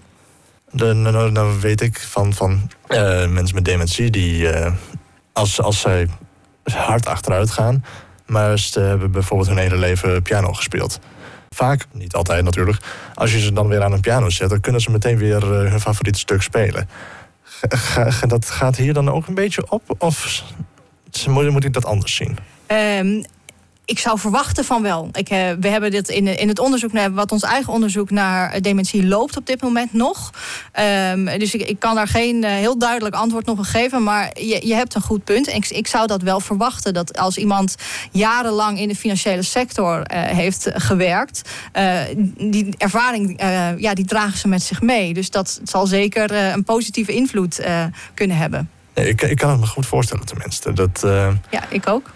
[0.73, 2.71] Nou, nou weet ik van, van
[3.29, 4.49] mensen met dementie die
[5.35, 6.09] als, als zij
[6.73, 7.85] hard achteruit gaan,
[8.27, 10.99] maar ze hebben bijvoorbeeld hun hele leven piano gespeeld.
[11.51, 12.79] Vaak, niet altijd natuurlijk,
[13.15, 15.71] als je ze dan weer aan een piano zet, dan kunnen ze meteen weer eh,
[15.71, 16.89] hun favoriete stuk spelen.
[18.27, 19.95] dat gaat hier dan ook een beetje op?
[19.99, 20.45] Of
[21.27, 22.39] moet ik dat anders zien?
[22.67, 23.25] Um,
[23.85, 25.09] ik zou verwachten van wel.
[25.13, 29.07] Ik, uh, we hebben dit in, in het onderzoek, wat ons eigen onderzoek naar dementie
[29.07, 30.31] loopt op dit moment nog.
[31.13, 34.03] Um, dus ik, ik, kan daar geen uh, heel duidelijk antwoord nog op geven.
[34.03, 35.49] Maar je, je hebt een goed punt.
[35.49, 36.95] Ik, ik zou dat wel verwachten.
[36.95, 37.75] Dat als iemand
[38.11, 41.51] jarenlang in de financiële sector uh, heeft gewerkt,
[42.37, 43.43] die ervaring
[43.79, 45.15] ja, die dragen ze met zich mee.
[45.15, 47.67] Dus dat zal zeker een positieve invloed
[48.15, 48.71] kunnen hebben.
[48.95, 50.73] ik, ik kan het me goed voorstellen, tenminste.
[50.73, 51.01] Dat,
[51.51, 52.14] ja, ik ook.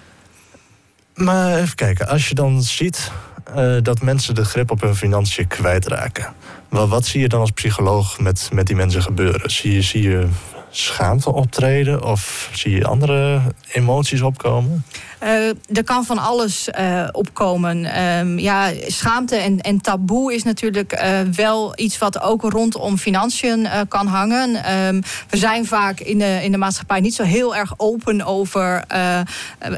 [1.19, 3.11] Maar even kijken, als je dan ziet
[3.57, 6.35] uh, dat mensen de grip op hun financiën kwijtraken.
[6.69, 9.51] Wat, wat zie je dan als psycholoog met, met die mensen gebeuren?
[9.51, 10.29] Zie je, zie je
[10.71, 13.41] schaamte optreden of zie je andere
[13.73, 14.85] emoties opkomen?
[15.23, 18.03] Uh, er kan van alles uh, opkomen.
[18.03, 23.69] Um, ja, schaamte en, en taboe is natuurlijk uh, wel iets wat ook rondom financiën
[23.89, 24.75] kan hangen.
[24.75, 28.85] Um, we zijn vaak in de, in de maatschappij niet zo heel erg open over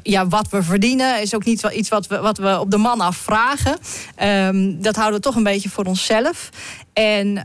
[0.03, 1.21] ja, wat we verdienen.
[1.21, 3.77] Is ook niet iets wat we, wat we op de man afvragen.
[4.23, 6.51] Um, dat houden we toch een beetje voor onszelf.
[6.93, 7.45] En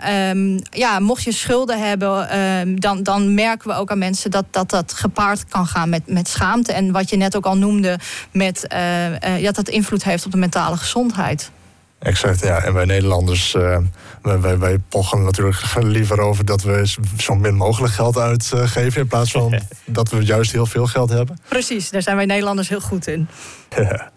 [0.70, 4.94] ja, mocht je schulden hebben, dan, dan merken we ook aan mensen dat dat, dat
[4.94, 6.74] gepaard kan gaan met, met schaamte.
[6.74, 7.85] En wat je net ook al noemde,
[8.32, 11.52] met, uh, uh, ja, dat invloed heeft op de mentale gezondheid.
[12.00, 12.64] Exact, ja.
[12.64, 13.78] En wij Nederlanders, uh,
[14.22, 19.02] wij, wij pochen natuurlijk liever over dat we zo min mogelijk geld uitgeven.
[19.02, 21.40] In plaats van dat we juist heel veel geld hebben.
[21.48, 23.28] Precies, daar zijn wij Nederlanders heel goed in.
[23.76, 24.12] Ja.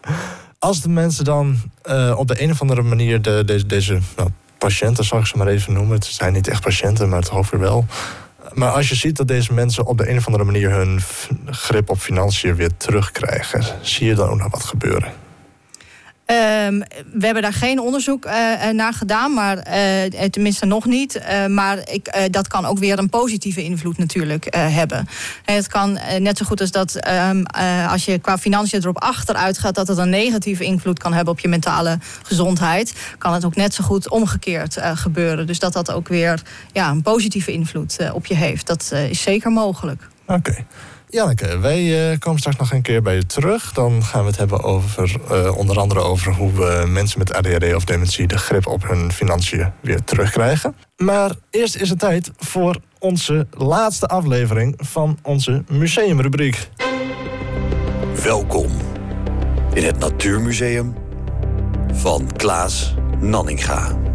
[0.59, 1.57] Als de mensen dan
[2.17, 5.47] op de een of andere manier de, deze, deze nou, patiënten, zal ik ze maar
[5.47, 5.95] even noemen.
[5.95, 7.87] Het zijn niet echt patiënten, maar toch weer wel.
[8.55, 11.01] Maar als je ziet dat deze mensen op de een of andere manier hun
[11.47, 15.13] grip op financiën weer terugkrijgen, zie je dan ook nog wat gebeuren?
[16.31, 18.33] Um, we hebben daar geen onderzoek uh,
[18.73, 21.21] naar gedaan, maar uh, tenminste nog niet.
[21.49, 25.09] Maar ik, dat kan ook weer een positieve invloed natuurlijk hebben.
[25.45, 27.47] En het kan net zo goed als dat um,
[27.89, 31.41] als je qua financiën erop achteruit gaat, dat het een negatieve invloed kan hebben op
[31.41, 32.95] je mentale gezondheid.
[33.19, 35.47] Kan het ook net zo goed omgekeerd gebeuren.
[35.47, 38.67] Dus dat dat ook weer ja, een positieve invloed op je heeft.
[38.67, 40.09] Dat is zeker mogelijk.
[40.27, 40.65] Oké.
[41.11, 43.73] Janneke, wij uh, komen straks nog een keer bij je terug.
[43.73, 47.75] Dan gaan we het hebben over uh, onder andere over hoe we mensen met ADHD
[47.75, 50.77] of dementie de grip op hun financiën weer terugkrijgen.
[50.97, 56.69] Maar eerst is het tijd voor onze laatste aflevering van onze museumrubriek.
[58.23, 58.71] Welkom
[59.73, 60.95] in het Natuurmuseum
[61.93, 64.08] van Klaas Nanninga.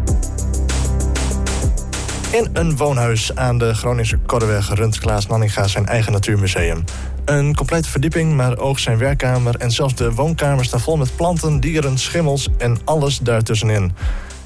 [2.34, 6.84] In een woonhuis aan de Groningse Korreweg runt Klaas Nanninga zijn eigen natuurmuseum.
[7.24, 11.60] Een complete verdieping, maar ook zijn werkkamer en zelfs de woonkamer staan vol met planten,
[11.60, 13.92] dieren, schimmels en alles daartussenin.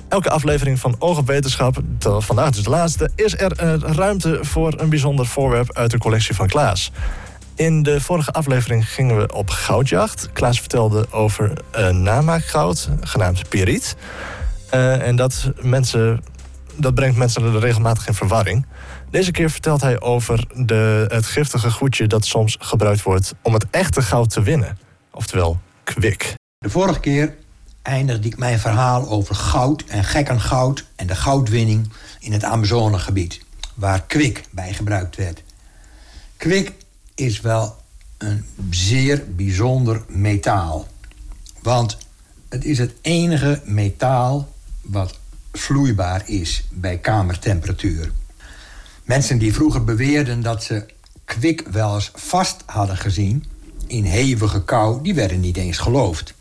[0.08, 4.88] Elke aflevering van Oog op Wetenschap, vandaag dus de laatste, is er ruimte voor een
[4.88, 6.92] bijzonder voorwerp uit de collectie van Klaas.
[7.54, 10.28] In de vorige aflevering gingen we op goudjacht.
[10.32, 13.96] Klaas vertelde over een namaakgoud, genaamd Pieriet.
[14.74, 16.20] Uh, en dat mensen
[16.78, 18.66] dat brengt mensen regelmatig in verwarring.
[19.10, 23.66] Deze keer vertelt hij over de, het giftige goedje dat soms gebruikt wordt om het
[23.70, 24.78] echte goud te winnen.
[25.12, 26.34] Oftewel kwik.
[26.58, 27.34] De vorige keer
[27.82, 33.40] eindigde ik mijn verhaal over goud en gekkengoud en de goudwinning in het Amazonegebied,
[33.74, 35.42] waar kwik bij gebruikt werd.
[36.36, 36.72] Kwik
[37.14, 37.76] is wel
[38.18, 40.86] een zeer bijzonder metaal.
[41.62, 41.98] Want
[42.48, 44.48] het is het enige metaal
[44.82, 45.18] wat
[45.60, 48.10] vloeibaar is bij kamertemperatuur.
[49.04, 50.86] Mensen die vroeger beweerden dat ze
[51.24, 53.44] kwik wel eens vast hadden gezien
[53.86, 56.34] in hevige kou, die werden niet eens geloofd.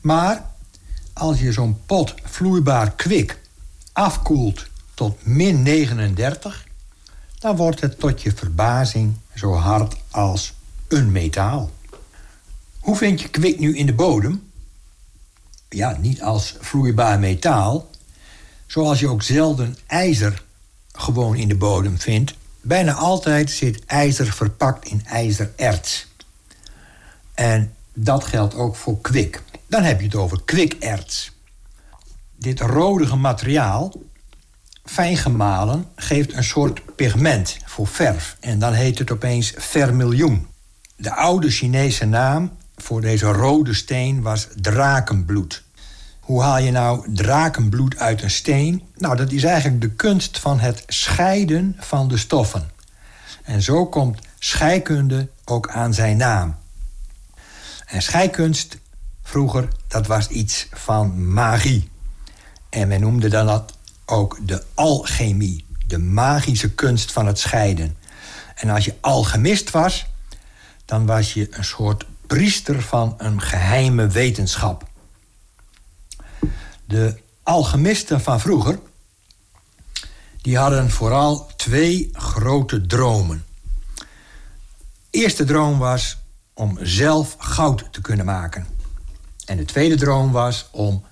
[0.00, 0.50] Maar
[1.12, 3.40] als je zo'n pot vloeibaar kwik
[3.92, 6.66] afkoelt tot min 39,
[7.38, 10.54] dan wordt het tot je verbazing zo hard als
[10.88, 11.70] een metaal.
[12.80, 14.50] Hoe vind je kwik nu in de bodem?
[15.68, 17.90] Ja, niet als vloeibaar metaal,
[18.72, 20.42] Zoals je ook zelden ijzer
[20.92, 22.34] gewoon in de bodem vindt.
[22.60, 26.06] Bijna altijd zit ijzer verpakt in ijzererts.
[27.34, 29.42] En dat geldt ook voor kwik.
[29.66, 31.32] Dan heb je het over kwikerts.
[32.36, 33.92] Dit rodige materiaal,
[34.84, 38.36] fijn gemalen, geeft een soort pigment voor verf.
[38.40, 40.46] En dan heet het opeens vermiljoen.
[40.96, 45.62] De oude Chinese naam voor deze rode steen was drakenbloed.
[46.22, 48.82] Hoe haal je nou drakenbloed uit een steen?
[48.96, 52.70] Nou, dat is eigenlijk de kunst van het scheiden van de stoffen.
[53.42, 56.56] En zo komt scheikunde ook aan zijn naam.
[57.86, 58.78] En scheikunst
[59.22, 61.90] vroeger, dat was iets van magie.
[62.68, 63.72] En men noemde dan dat
[64.06, 67.96] ook de alchemie, de magische kunst van het scheiden.
[68.54, 70.06] En als je alchemist was,
[70.84, 74.90] dan was je een soort priester van een geheime wetenschap.
[76.92, 78.78] De alchemisten van vroeger,
[80.42, 83.44] die hadden vooral twee grote dromen.
[85.10, 86.18] eerste droom was
[86.54, 88.66] om zelf goud te kunnen maken.
[89.46, 91.04] En de tweede droom was om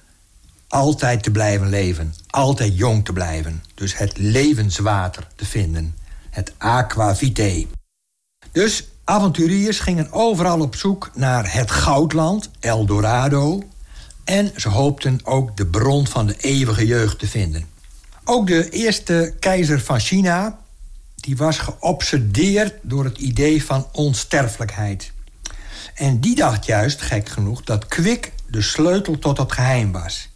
[0.69, 3.63] altijd te blijven leven, altijd jong te blijven.
[3.75, 5.97] Dus het levenswater te vinden,
[6.31, 7.67] het aqua vitae.
[8.53, 13.63] Dus avonturiers gingen overal op zoek naar het goudland, El Dorado.
[14.31, 17.67] En ze hoopten ook de bron van de eeuwige jeugd te vinden.
[18.25, 20.59] Ook de eerste keizer van China,
[21.15, 25.13] die was geobsedeerd door het idee van onsterfelijkheid.
[25.95, 30.29] En die dacht juist, gek genoeg, dat kwik de sleutel tot het geheim was.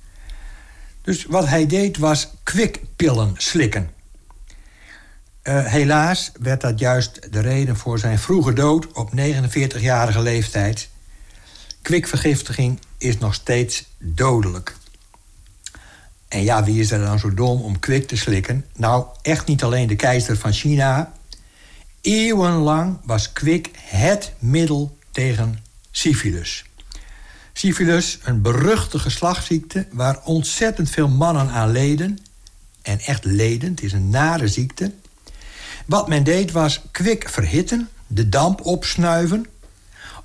[1.03, 3.91] Dus wat hij deed was kwikpillen slikken.
[5.43, 10.89] Uh, helaas werd dat juist de reden voor zijn vroege dood op 49-jarige leeftijd.
[11.83, 14.77] Kwikvergiftiging is nog steeds dodelijk.
[16.29, 18.65] En ja, wie is er dan zo dom om kwik te slikken?
[18.77, 21.13] Nou, echt niet alleen de keizer van China.
[22.01, 25.59] Eeuwenlang was kwik het middel tegen
[25.91, 26.65] syphilis.
[27.53, 32.19] Syphilis, een beruchte geslachtsziekte waar ontzettend veel mannen aan leden.
[32.83, 34.93] En echt leden, het is een nare ziekte.
[35.87, 39.47] Wat men deed was kwik verhitten, de damp opsnuiven...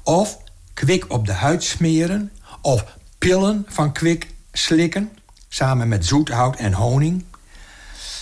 [0.03, 0.37] of
[0.73, 2.31] kwik op de huid smeren...
[2.61, 2.85] of
[3.17, 5.09] pillen van kwik slikken,
[5.49, 7.23] samen met zoethout en honing.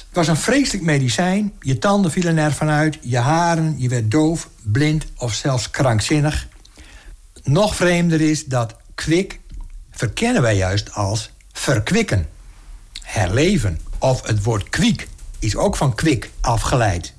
[0.08, 1.54] Het was een vreselijk medicijn.
[1.60, 6.48] Je tanden vielen ervan uit, je haren, je werd doof, blind of zelfs krankzinnig.
[7.44, 9.40] Nog vreemder is dat kwik
[9.92, 12.30] verkennen wij juist als verkwikken,
[13.02, 13.80] herleven.
[13.98, 15.08] Of het woord kwiek
[15.40, 17.14] is ook van kwik afgeleid.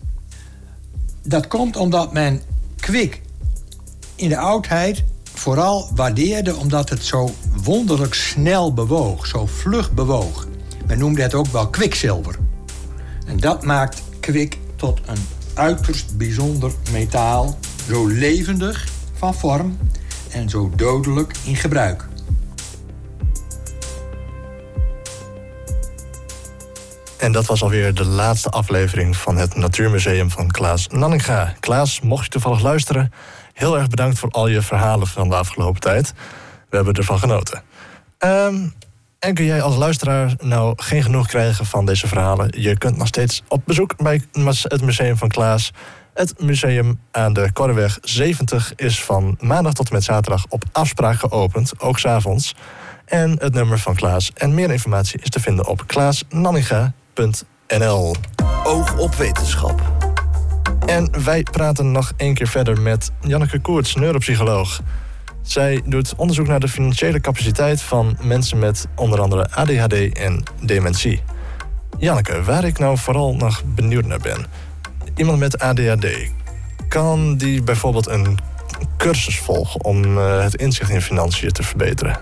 [1.22, 2.42] Dat komt omdat men
[2.76, 3.20] kwik
[4.14, 5.04] in de oudheid
[5.38, 7.30] vooral waardeerde omdat het zo
[7.64, 10.46] wonderlijk snel bewoog, zo vlug bewoog.
[10.86, 12.34] Men noemde het ook wel kwikzilver.
[13.26, 19.78] En dat maakt kwik tot een uiterst bijzonder metaal, zo levendig van vorm
[20.30, 22.08] en zo dodelijk in gebruik.
[27.18, 31.54] En dat was alweer de laatste aflevering van het Natuurmuseum van Klaas Nanninga.
[31.60, 33.12] Klaas, mocht je toevallig luisteren,
[33.58, 36.12] heel erg bedankt voor al je verhalen van de afgelopen tijd.
[36.70, 37.62] We hebben ervan genoten.
[38.18, 38.74] Um,
[39.18, 42.52] en kun jij als luisteraar nou geen genoeg krijgen van deze verhalen?
[42.56, 44.22] Je kunt nog steeds op bezoek bij
[44.62, 45.70] het Museum van Klaas.
[46.14, 51.18] Het museum aan de Korreweg 70 is van maandag tot en met zaterdag op afspraak
[51.18, 52.54] geopend, ook s'avonds.
[53.04, 58.14] En het nummer van Klaas en meer informatie is te vinden op klaasnanninga.nl.
[58.64, 59.97] Oog op wetenschap.
[60.88, 64.80] En wij praten nog één keer verder met Janneke Koerts, neuropsycholoog.
[65.42, 71.22] Zij doet onderzoek naar de financiële capaciteit van mensen met onder andere ADHD en dementie.
[71.98, 74.46] Janneke, waar ik nou vooral nog benieuwd naar ben
[75.18, 76.06] iemand met ADHD,
[76.88, 78.38] kan die bijvoorbeeld een
[78.96, 82.16] cursus volgen om uh, het inzicht in financiën te verbeteren?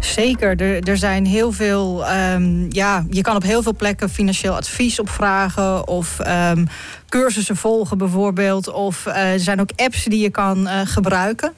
[0.00, 2.10] Zeker, er, er zijn heel veel.
[2.10, 6.66] Um, ja, je kan op heel veel plekken financieel advies opvragen of um,
[7.08, 8.72] cursussen volgen, bijvoorbeeld.
[8.72, 11.52] Of uh, er zijn ook apps die je kan uh, gebruiken.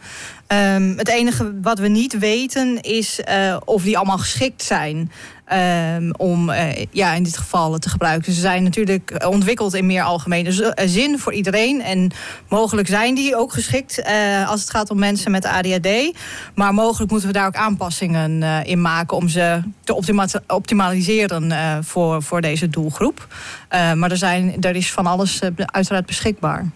[0.75, 5.13] Um, het enige wat we niet weten is uh, of die allemaal geschikt zijn.
[5.53, 8.33] Um, om uh, ja, in dit geval te gebruiken.
[8.33, 11.83] Ze zijn natuurlijk ontwikkeld in meer algemene eh, zin voor iedereen.
[11.83, 12.11] En
[12.49, 16.19] mogelijk zijn die ook geschikt uh, als het gaat om mensen met ADHD.
[16.55, 22.23] Maar mogelijk moeten we daar ook aanpassingen in maken om ze te optima optimaliseren voor,
[22.23, 23.27] voor deze doelgroep.
[23.69, 26.67] maar er, zijn, er is van alles uiteraard beschikbaar.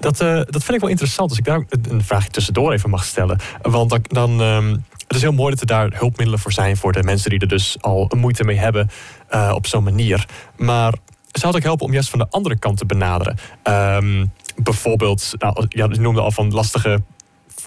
[0.00, 1.30] Dat, dat vind ik wel interessant.
[1.30, 3.38] Als ik daar een vraagje tussendoor even mag stellen.
[3.62, 6.92] Want dan, dan um, het is heel mooi dat er daar hulpmiddelen voor zijn voor
[6.92, 8.90] de mensen die er dus al moeite mee hebben
[9.30, 10.26] uh, op zo'n manier.
[10.56, 10.94] Maar
[11.32, 13.38] zou het ook helpen om juist van de andere kant te benaderen?
[13.64, 17.02] Um, bijvoorbeeld, nou, ja, je noemde al van lastige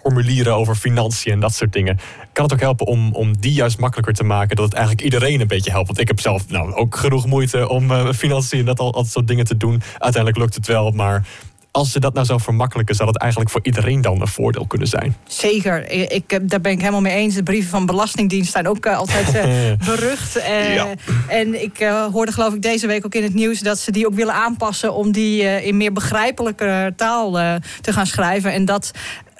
[0.01, 1.99] formulieren over financiën en dat soort dingen.
[2.33, 5.41] Kan het ook helpen om, om die juist makkelijker te maken, dat het eigenlijk iedereen
[5.41, 5.87] een beetje helpt?
[5.87, 9.05] Want ik heb zelf nou, ook genoeg moeite om uh, financiën en dat al, al
[9.05, 9.81] soort dingen te doen.
[9.91, 11.27] Uiteindelijk lukt het wel, maar
[11.71, 14.87] als ze dat nou zou vermakkelijken, zou dat eigenlijk voor iedereen dan een voordeel kunnen
[14.87, 15.15] zijn.
[15.27, 17.35] Zeker, ik, daar ben ik helemaal mee eens.
[17.35, 19.43] De brieven van Belastingdienst zijn ook uh, altijd uh,
[19.89, 20.37] berucht.
[20.37, 20.87] Uh, ja.
[21.27, 21.77] En ik
[22.11, 24.93] hoorde geloof ik deze week ook in het nieuws dat ze die ook willen aanpassen
[24.93, 27.31] om die in meer begrijpelijke taal
[27.81, 28.53] te gaan schrijven.
[28.53, 28.91] En dat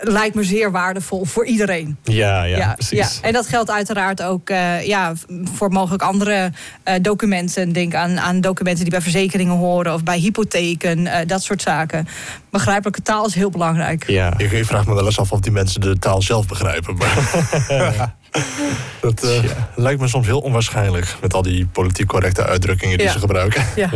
[0.02, 1.98] lijkt me zeer waardevol voor iedereen.
[2.04, 3.20] Ja, ja, ja precies.
[3.22, 3.28] Ja.
[3.28, 6.52] En dat geldt uiteraard ook uh, ja, voor mogelijk andere
[6.86, 7.72] uh, documenten.
[7.72, 12.08] Denk aan, aan documenten die bij verzekeringen horen of bij hypotheken, uh, dat soort zaken.
[12.50, 14.08] Begrijpelijke taal is heel belangrijk.
[14.08, 14.34] Ja.
[14.38, 16.96] Ik, ik vraag me wel eens af of die mensen de taal zelf begrijpen.
[16.96, 18.14] Maar
[19.02, 19.28] dat
[19.76, 23.64] lijkt me soms heel onwaarschijnlijk met al die politiek correcte uitdrukkingen die ze gebruiken.
[23.76, 23.90] Ja.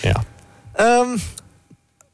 [0.00, 0.22] ja.
[0.80, 1.20] Um,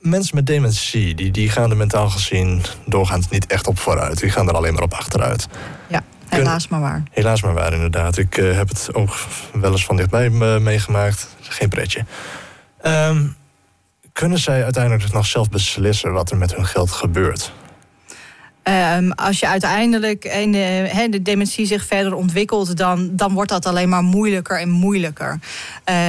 [0.06, 4.20] mensen met dementie, die, die gaan er mentaal gezien doorgaans niet echt op vooruit.
[4.20, 5.48] Die gaan er alleen maar op achteruit.
[5.88, 7.02] Ja, helaas maar waar.
[7.10, 8.18] Helaas maar waar, inderdaad.
[8.18, 9.16] Ik uh, heb het ook
[9.52, 11.28] wel eens van dichtbij uh, meegemaakt.
[11.40, 12.04] Geen pretje.
[12.86, 13.36] Um,
[14.12, 17.52] kunnen zij uiteindelijk nog zelf beslissen wat er met hun geld gebeurt?
[18.68, 23.50] Um, als je uiteindelijk in de, he, de, dementie zich verder ontwikkelt, dan, dan wordt
[23.50, 25.38] dat alleen maar moeilijker en moeilijker.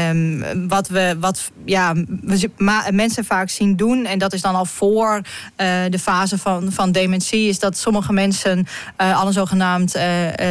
[0.10, 1.94] Um, wat we, wat ja,
[2.92, 5.24] mensen vaak zien doen, en dat is dan al voor uh,
[5.90, 8.68] de fase van, van dementie, is dat sommige mensen
[9.02, 10.04] uh, al een zogenaamd uh,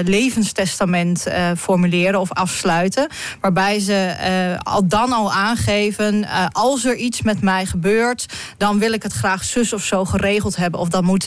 [0.05, 3.09] levenstestament formuleren of afsluiten.
[3.41, 4.15] Waarbij ze
[4.63, 9.45] al dan al aangeven: als er iets met mij gebeurt, dan wil ik het graag
[9.45, 10.81] zus of zo geregeld hebben.
[10.81, 11.27] Of dan moet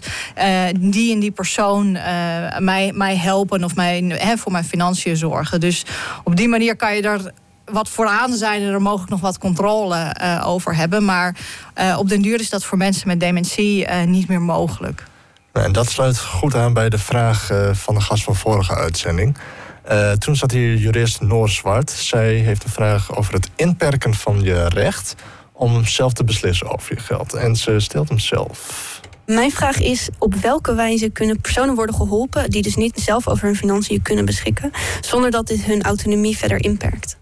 [0.77, 2.03] die en die persoon uh,
[2.57, 5.59] mij, mij helpen of mij, voor mijn financiën zorgen.
[5.59, 5.85] Dus
[6.23, 7.31] op die manier kan je er
[7.65, 11.05] wat vooraan zijn en er mogelijk nog wat controle uh, over hebben.
[11.05, 11.35] Maar
[11.79, 15.03] uh, op den duur is dat voor mensen met dementie niet meer mogelijk.
[15.51, 19.37] En dat sluit goed aan bij de vraag van de gast van vorige uitzending.
[20.17, 21.91] toen zat hier jurist Noor Zwart.
[21.91, 25.15] Zij heeft een vraag over het inperken van je recht
[25.59, 27.33] om zelf te beslissen over je geld.
[27.33, 28.99] En ze stelt hem zelf.
[29.29, 33.45] Mijn vraag is: op welke wijze kunnen personen worden geholpen die dus niet zelf over
[33.45, 37.17] hun financiën kunnen beschikken, zonder dat dit hun autonomie verder inperkt?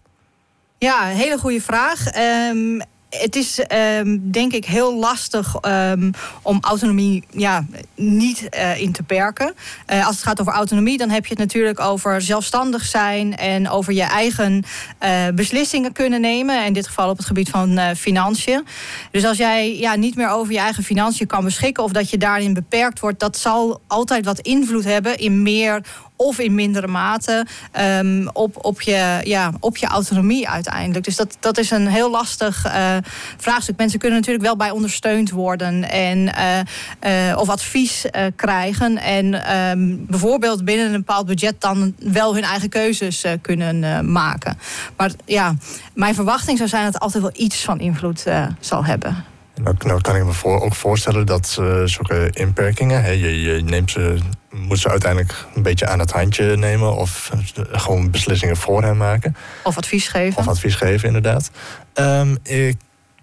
[0.77, 2.05] Ja, hele goede vraag.
[2.51, 2.81] Um,
[3.19, 3.59] het is
[3.99, 9.53] um, denk ik heel lastig um, om autonomie ja, niet uh, in te perken.
[9.93, 13.69] Uh, als het gaat over autonomie, dan heb je het natuurlijk over zelfstandig zijn en
[13.69, 14.63] over je eigen
[15.03, 16.65] uh, beslissingen kunnen nemen.
[16.65, 18.65] In dit geval op het gebied van financiën.
[19.11, 22.17] Dus als jij ja, niet meer over je eigen financiën kan beschikken of dat je
[22.17, 25.81] daarin beperkt wordt, dat zal altijd wat invloed hebben in meer
[26.17, 27.45] of in mindere mate
[27.79, 31.05] um, op, op, je, ja, op je autonomie uiteindelijk.
[31.05, 32.97] Dus dat, dat is een heel lastig uh,
[33.37, 33.77] vraagstuk.
[33.77, 38.97] Mensen kunnen natuurlijk wel bij ondersteund worden en, uh, uh, of advies krijgen.
[38.97, 44.57] En um, bijvoorbeeld binnen een bepaald budget dan wel hun eigen keuzes kunnen maken.
[44.97, 45.55] Maar ja,
[45.93, 48.23] mijn verwachting zou zijn dat het altijd wel iets van invloed
[48.59, 49.36] zal hebben.
[49.61, 53.63] Nou, nou, kan ik me voor, ook voorstellen dat uh, zulke inperkingen, hè, je, je,
[53.63, 54.17] neemt ze,
[54.51, 57.31] moet ze uiteindelijk een beetje aan het handje nemen of
[57.71, 59.35] gewoon beslissingen voor hen maken.
[59.63, 60.37] Of advies geven.
[60.37, 61.51] Of advies geven, inderdaad.
[61.93, 62.77] Um, ik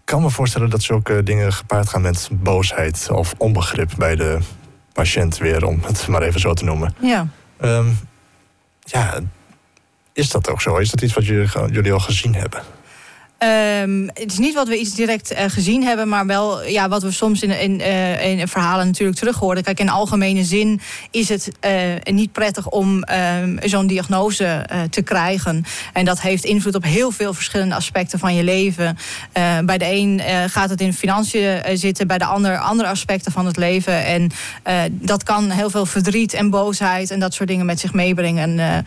[0.05, 4.39] kan me voorstellen dat zulke dingen gepaard gaan met boosheid of onbegrip bij de
[4.93, 6.95] patiënt, weer om het maar even zo te noemen.
[7.01, 7.27] Ja.
[7.61, 7.99] Um,
[8.81, 9.21] ja,
[10.13, 10.77] is dat ook zo?
[10.77, 12.63] Is dat iets wat jullie, jullie al gezien hebben?
[13.45, 17.03] Um, het is niet wat we iets direct uh, gezien hebben, maar wel ja, wat
[17.03, 19.63] we soms in, in, uh, in verhalen natuurlijk terug horen.
[19.63, 20.81] Kijk, in algemene zin
[21.11, 21.71] is het uh,
[22.15, 25.65] niet prettig om ehm, zo'n diagnose te krijgen.
[25.93, 28.97] En dat heeft invloed op heel veel verschillende aspecten van je leven.
[29.65, 33.57] bij de een gaat het in financiën zitten, bij de ander andere aspecten van het
[33.57, 34.05] leven.
[34.05, 34.31] En
[34.91, 38.59] dat kan heel veel verdriet en boosheid en dat soort dingen met zich meebrengen.
[38.59, 38.87] En,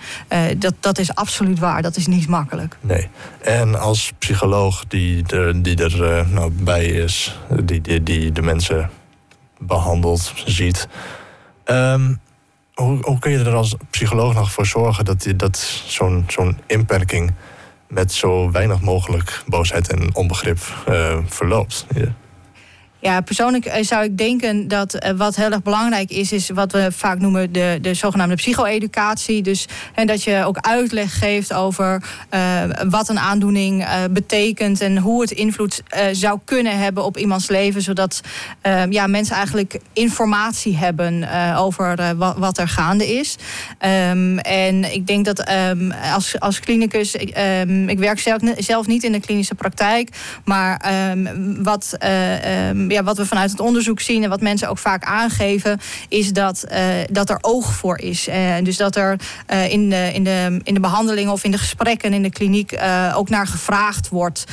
[0.60, 2.78] dat, dat is absoluut waar, dat is niet makkelijk.
[2.82, 3.08] Nee.
[3.42, 4.47] En als psycholoog
[4.88, 8.90] die er, die er uh, nou, bij is, die, die, die de mensen
[9.60, 10.88] behandelt, ziet.
[11.66, 12.20] Um,
[12.74, 17.34] hoe, kun je er als psycholoog nog voor zorgen dat, dat zo'n zo'n inperking
[17.88, 21.86] met zo weinig mogelijk boosheid en onbegrip uh, verloopt?
[23.00, 26.72] Ja, persoonlijk eh, zou ik denken dat uh, wat heel erg belangrijk is, is wat
[26.72, 29.42] we vaak noemen de, de zogenaamde psycho-educatie.
[29.42, 35.22] Dus en dat je ook uitleg geeft over uh, wat een aandoening betekent en hoe
[35.22, 38.22] het invloed zou kunnen hebben op iemands leven, zodat
[38.90, 43.36] ja, mensen eigenlijk informatie hebben over wat, er gaande is.
[44.10, 47.16] Um, en ik denk dat um, als, als clinicus,
[47.62, 50.10] um, ik werk zelf, zelf, niet in de klinische praktijk,
[50.44, 50.82] maar
[51.58, 51.98] wat
[52.88, 55.80] ehm, ja, wat we vanuit het onderzoek zien en wat mensen ook vaak aangeven,
[56.10, 56.66] is dat,
[57.12, 58.30] dat er oog voor is.
[58.64, 59.20] dus dat er
[59.70, 62.80] in, de, in, de, in de behandeling of in de gesprekken in de kliniek
[63.14, 64.44] ook naar gevraagd wordt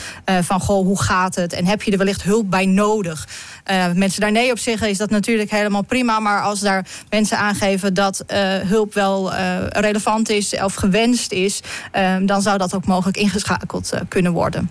[0.40, 1.52] van goh, hoe gaat het?
[1.52, 3.28] En heb je er wellicht hulp bij nodig?
[3.94, 6.20] mensen daar nee op zeggen, is dat natuurlijk helemaal prima.
[6.20, 8.24] Maar als daar mensen aangeven dat
[8.66, 9.34] hulp wel
[9.68, 11.60] relevant is of gewenst is,
[12.22, 14.70] dan zou dat ook mogelijk ingeschakeld kunnen worden.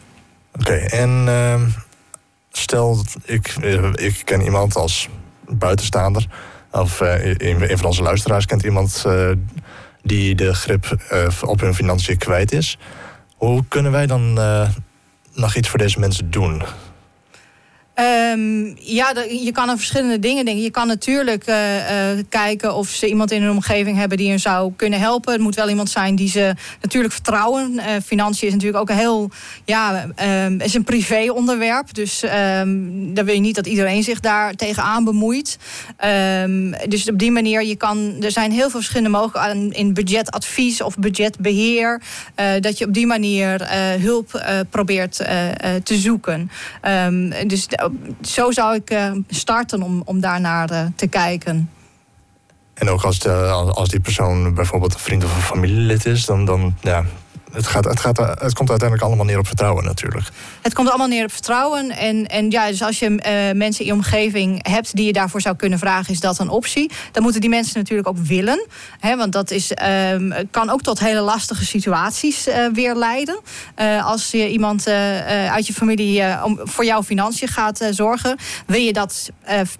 [0.59, 1.27] Oké, en
[2.57, 5.09] stel, ik, eh, ik ken iemand als
[5.47, 6.27] buitenstaander,
[6.71, 9.29] of uh, een, een van onze luisteraars kent iemand uh,
[10.01, 10.97] die de grip
[11.45, 12.77] op hun financiën kwijt is.
[13.35, 14.33] Hoe kunnen wij dan
[15.33, 16.63] nog iets voor deze mensen doen?
[17.99, 20.63] Um, ja, je kan aan verschillende dingen denken.
[20.63, 24.39] Je kan natuurlijk uh, uh, kijken of ze iemand in hun omgeving hebben die hen
[24.39, 25.33] zou kunnen helpen.
[25.33, 27.73] Het moet wel iemand zijn die ze natuurlijk vertrouwen.
[27.73, 29.31] Uh, financiën is natuurlijk ook een heel,
[29.65, 30.07] ja,
[30.45, 31.93] um, is een privé-onderwerp.
[31.93, 35.57] Dus um, dan wil je niet dat iedereen zich daar tegenaan bemoeit.
[36.87, 40.97] dus op die manier, je kan, er zijn heel veel verschillende mogelijkheden in budgetadvies of
[40.97, 42.01] budgetbeheer.
[42.59, 43.67] dat je op die manier
[44.01, 45.15] hulp probeert
[45.83, 46.51] te zoeken.
[47.47, 47.67] dus
[48.21, 51.69] zo zou ik eh, starten om, om daarnaar uh, te kijken.
[52.73, 56.75] En ook als, als die persoon bijvoorbeeld een vriend of een familielid is, dan, dan
[56.81, 57.03] ja,
[57.53, 60.27] het, gaat, het, gaat, het komt uiteindelijk allemaal neer op vertrouwen natuurlijk.
[60.61, 61.89] Het komt allemaal neer op vertrouwen.
[61.91, 65.41] En, en ja, dus als je uh, mensen in je omgeving hebt die je daarvoor
[65.41, 66.91] zou kunnen vragen, is dat een optie.
[67.11, 68.65] Dan moeten die mensen natuurlijk ook willen.
[68.99, 73.39] Hè, want dat is, uh, kan ook tot hele lastige situaties uh, weer leiden.
[73.81, 78.93] Uh, als je iemand uit je familie om, voor jouw financiën gaat zorgen, wil je
[78.93, 79.29] dat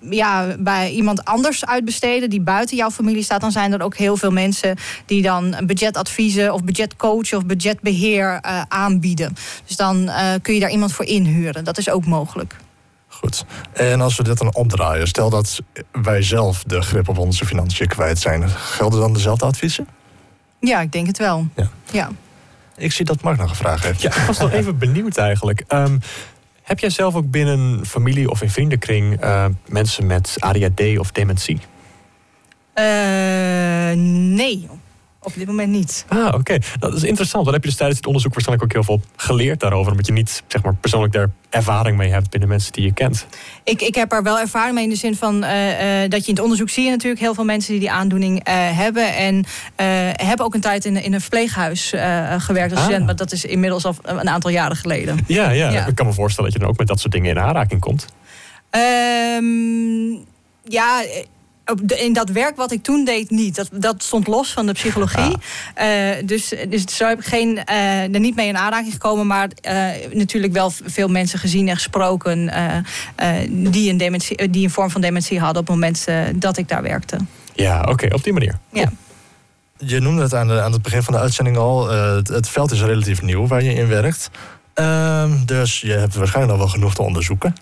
[0.09, 4.17] ja, bij iemand anders uitbesteden die buiten jouw familie staat, dan zijn er ook heel
[4.17, 9.35] veel mensen die dan budgetadviezen of budgetcoach of budget budgetbeheer uh, aanbieden.
[9.65, 11.63] Dus dan uh, kun je daar iemand voor inhuren.
[11.63, 12.55] Dat is ook mogelijk.
[13.07, 13.45] Goed.
[13.73, 15.61] En als we dit dan opdraaien, stel dat
[15.91, 19.87] wij zelf de grip op onze financiën kwijt zijn, gelden dan dezelfde adviezen?
[20.59, 21.47] Ja, ik denk het wel.
[21.55, 21.69] Ja.
[21.91, 22.09] ja.
[22.77, 24.01] Ik zie dat Mark nog een vraag heeft.
[24.01, 25.63] Ja, ik was nog even benieuwd eigenlijk.
[25.67, 25.99] Um,
[26.63, 31.59] heb jij zelf ook binnen familie of in vriendenkring uh, mensen met ADHD of dementie?
[32.75, 33.91] Uh,
[34.35, 34.67] nee,
[35.23, 36.05] op dit moment niet.
[36.07, 36.57] Ah, oké.
[36.79, 37.45] Dat is interessant.
[37.45, 39.91] Dan heb je dus tijdens het onderzoek waarschijnlijk ook heel veel geleerd daarover.
[39.91, 43.25] Omdat je niet zeg maar, persoonlijk daar ervaring mee hebt binnen mensen die je kent.
[43.63, 46.27] Ik, ik heb er wel ervaring mee in de zin van uh, uh, dat je
[46.27, 49.15] in het onderzoek zie je natuurlijk heel veel mensen die die aandoening uh, hebben.
[49.15, 49.45] En
[50.15, 51.93] hebben ook een tijd in, in een verpleeghuis
[52.37, 52.83] gewerkt als ah.
[52.83, 53.05] student.
[53.05, 55.19] Maar dat is inmiddels al een aantal jaren geleden.
[55.27, 57.29] Ja, ja, ja, ik kan me voorstellen dat je dan ook met dat soort dingen
[57.29, 58.05] in aanraking komt.
[58.75, 60.25] Um,
[60.63, 61.03] ja,
[61.87, 63.55] in dat werk wat ik toen deed niet.
[63.55, 65.37] Dat, dat stond los van de psychologie.
[65.81, 69.27] Uh, dus, dus zo heb ik geen, uh, er niet mee in aanraking gekomen.
[69.27, 72.51] Maar uh, natuurlijk wel veel mensen gezien en gesproken...
[73.49, 76.81] die, een dementie, die een vorm van dementie hadden op het moment dat ik daar
[76.81, 77.17] werkte.
[77.53, 78.59] Ja, oké, op die manier.
[78.71, 78.91] Ja.
[79.77, 81.89] Je noemde het aan, de, aan het begin van de uitzending al.
[81.89, 84.29] Het, het, veld is relatief nieuw waar je in werkt.
[84.73, 87.55] Ehm, dus je hebt waarschijnlijk nog wel genoeg te onderzoeken.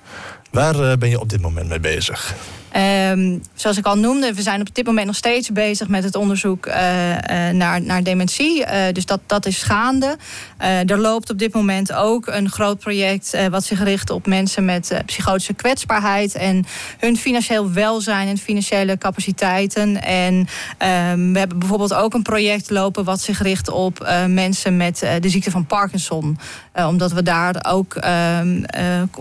[0.52, 2.36] Waar ben je op dit moment mee bezig?
[2.76, 6.16] Um, zoals ik al noemde, we zijn op dit moment nog steeds bezig met het
[6.16, 7.18] onderzoek uh, uh,
[7.50, 8.60] naar, naar dementie.
[8.60, 10.18] Uh, dus dat, dat is gaande.
[10.58, 15.02] er loopt op dit moment ook een groot project wat zich richt op mensen met
[15.06, 16.66] psychotische kwetsbaarheid en
[16.98, 20.04] hun financieel welzijn en financiële capaciteiten.
[20.04, 25.00] En um, we hebben bijvoorbeeld ook een project lopen wat zich richt op mensen met
[25.20, 26.38] de ziekte van Parkinson.
[26.74, 28.66] omdat we daar ook um,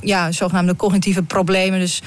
[0.00, 2.02] ja, zogenaamde cognitieve problemen, dus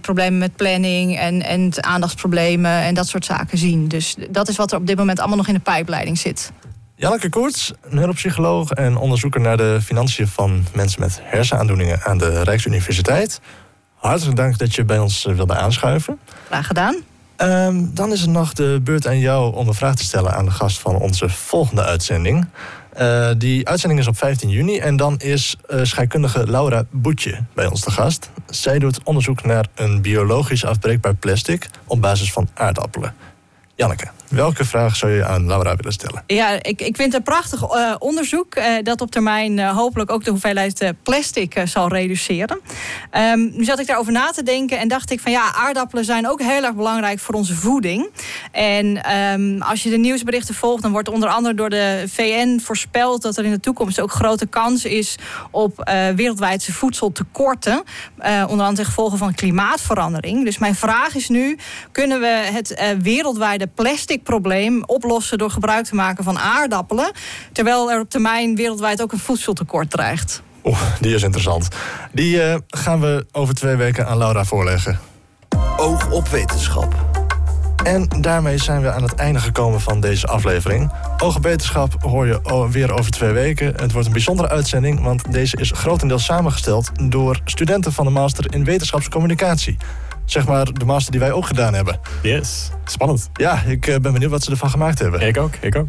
[0.00, 3.88] problemen met planning en, en aandachtsproblemen en dat soort zaken zien.
[3.88, 6.52] Dus dat is wat er op dit moment allemaal nog in de pijpleiding zit.
[6.94, 13.40] Janneke Koorts, neuropsycholoog en onderzoeker naar de financiën van mensen met hersenaandoeningen aan de Rijksuniversiteit.
[13.94, 16.18] Hartelijk dank dat je bij ons eh, wilde aanschuiven.
[16.46, 16.96] Graag gedaan.
[17.36, 20.44] Um, dan is het nog de beurt aan jou om een vraag te stellen aan
[20.44, 22.48] de gast van onze volgende uitzending.
[23.00, 27.66] Uh, die uitzending is op 15 juni en dan is uh, scheikundige Laura Boetje bij
[27.66, 28.30] ons te gast.
[28.46, 33.14] Zij doet onderzoek naar een biologisch afbreekbaar plastic op basis van aardappelen.
[33.74, 34.08] Janneke.
[34.28, 36.22] Welke vraag zou je aan Laura willen stellen?
[36.26, 40.10] Ja, ik, ik vind het een prachtig uh, onderzoek uh, dat op termijn uh, hopelijk
[40.10, 42.60] ook de hoeveelheid plastic zal reduceren.
[43.12, 46.28] Um, nu zat ik daarover na te denken en dacht ik van ja, aardappelen zijn
[46.28, 48.10] ook heel erg belangrijk voor onze voeding.
[48.52, 53.22] En um, als je de nieuwsberichten volgt, dan wordt onder andere door de VN voorspeld
[53.22, 55.16] dat er in de toekomst ook grote kans is
[55.50, 57.82] op wereldwijdse voedseltekorten.
[58.48, 60.44] onder andere ten gevolge van klimaatverandering.
[60.44, 61.58] Dus mijn vraag is nu:
[61.92, 67.10] kunnen we het wereldwijde plastic probleem oplossen door gebruik te maken van aardappelen.
[67.52, 70.42] Terwijl er op termijn wereldwijd ook een voedseltekort dreigt.
[70.64, 71.68] Oeh, die is interessant.
[72.12, 74.98] Die eh, gaan we over twee weken aan Laura voorleggen.
[75.76, 76.94] Oog op wetenschap.
[77.86, 80.92] En daarmee zijn we aan het einde gekomen van deze aflevering.
[81.18, 83.66] Oog op wetenschap hoor je weer over twee weken.
[83.66, 88.54] Het wordt een bijzondere uitzending, want deze is grotendeels samengesteld door studenten van de Master
[88.54, 89.76] in Wetenschapscommunicatie.
[90.26, 92.00] Zeg maar de master die wij ook gedaan hebben.
[92.22, 93.30] Yes, spannend.
[93.32, 95.20] Ja, ik eh, ben benieuwd wat ze ervan gemaakt hebben.
[95.20, 95.88] Ik ook, ik ook.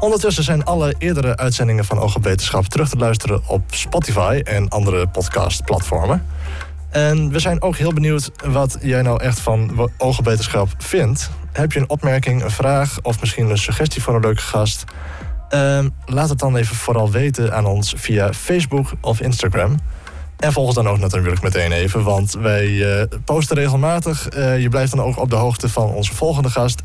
[0.00, 4.68] Ondertussen zijn alle eerdere uitzendingen van Oog op Wetenschap terug te luisteren op Spotify en
[4.68, 6.26] andere podcastplatformen.
[6.90, 11.30] En we zijn ook heel benieuwd wat jij nou echt van Oog op Wetenschap vindt.
[11.52, 14.84] Heb je een opmerking, een vraag of misschien een suggestie voor een leuke gast?
[15.48, 19.76] Ehm, laat het dan even vooral weten aan ons via Facebook of Instagram.
[20.42, 24.28] En volg dan ook natuurlijk meteen even, want wij eh, posten regelmatig.
[24.28, 26.82] Eh, je blijft dan ook op de hoogte van onze volgende gast.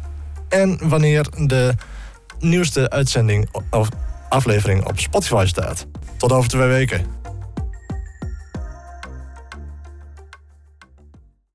[0.50, 1.74] En wanneer de
[2.40, 3.90] nieuwste uitzending of
[4.30, 5.86] aflevering op Spotify staat.
[6.18, 7.06] Tot over twee weken.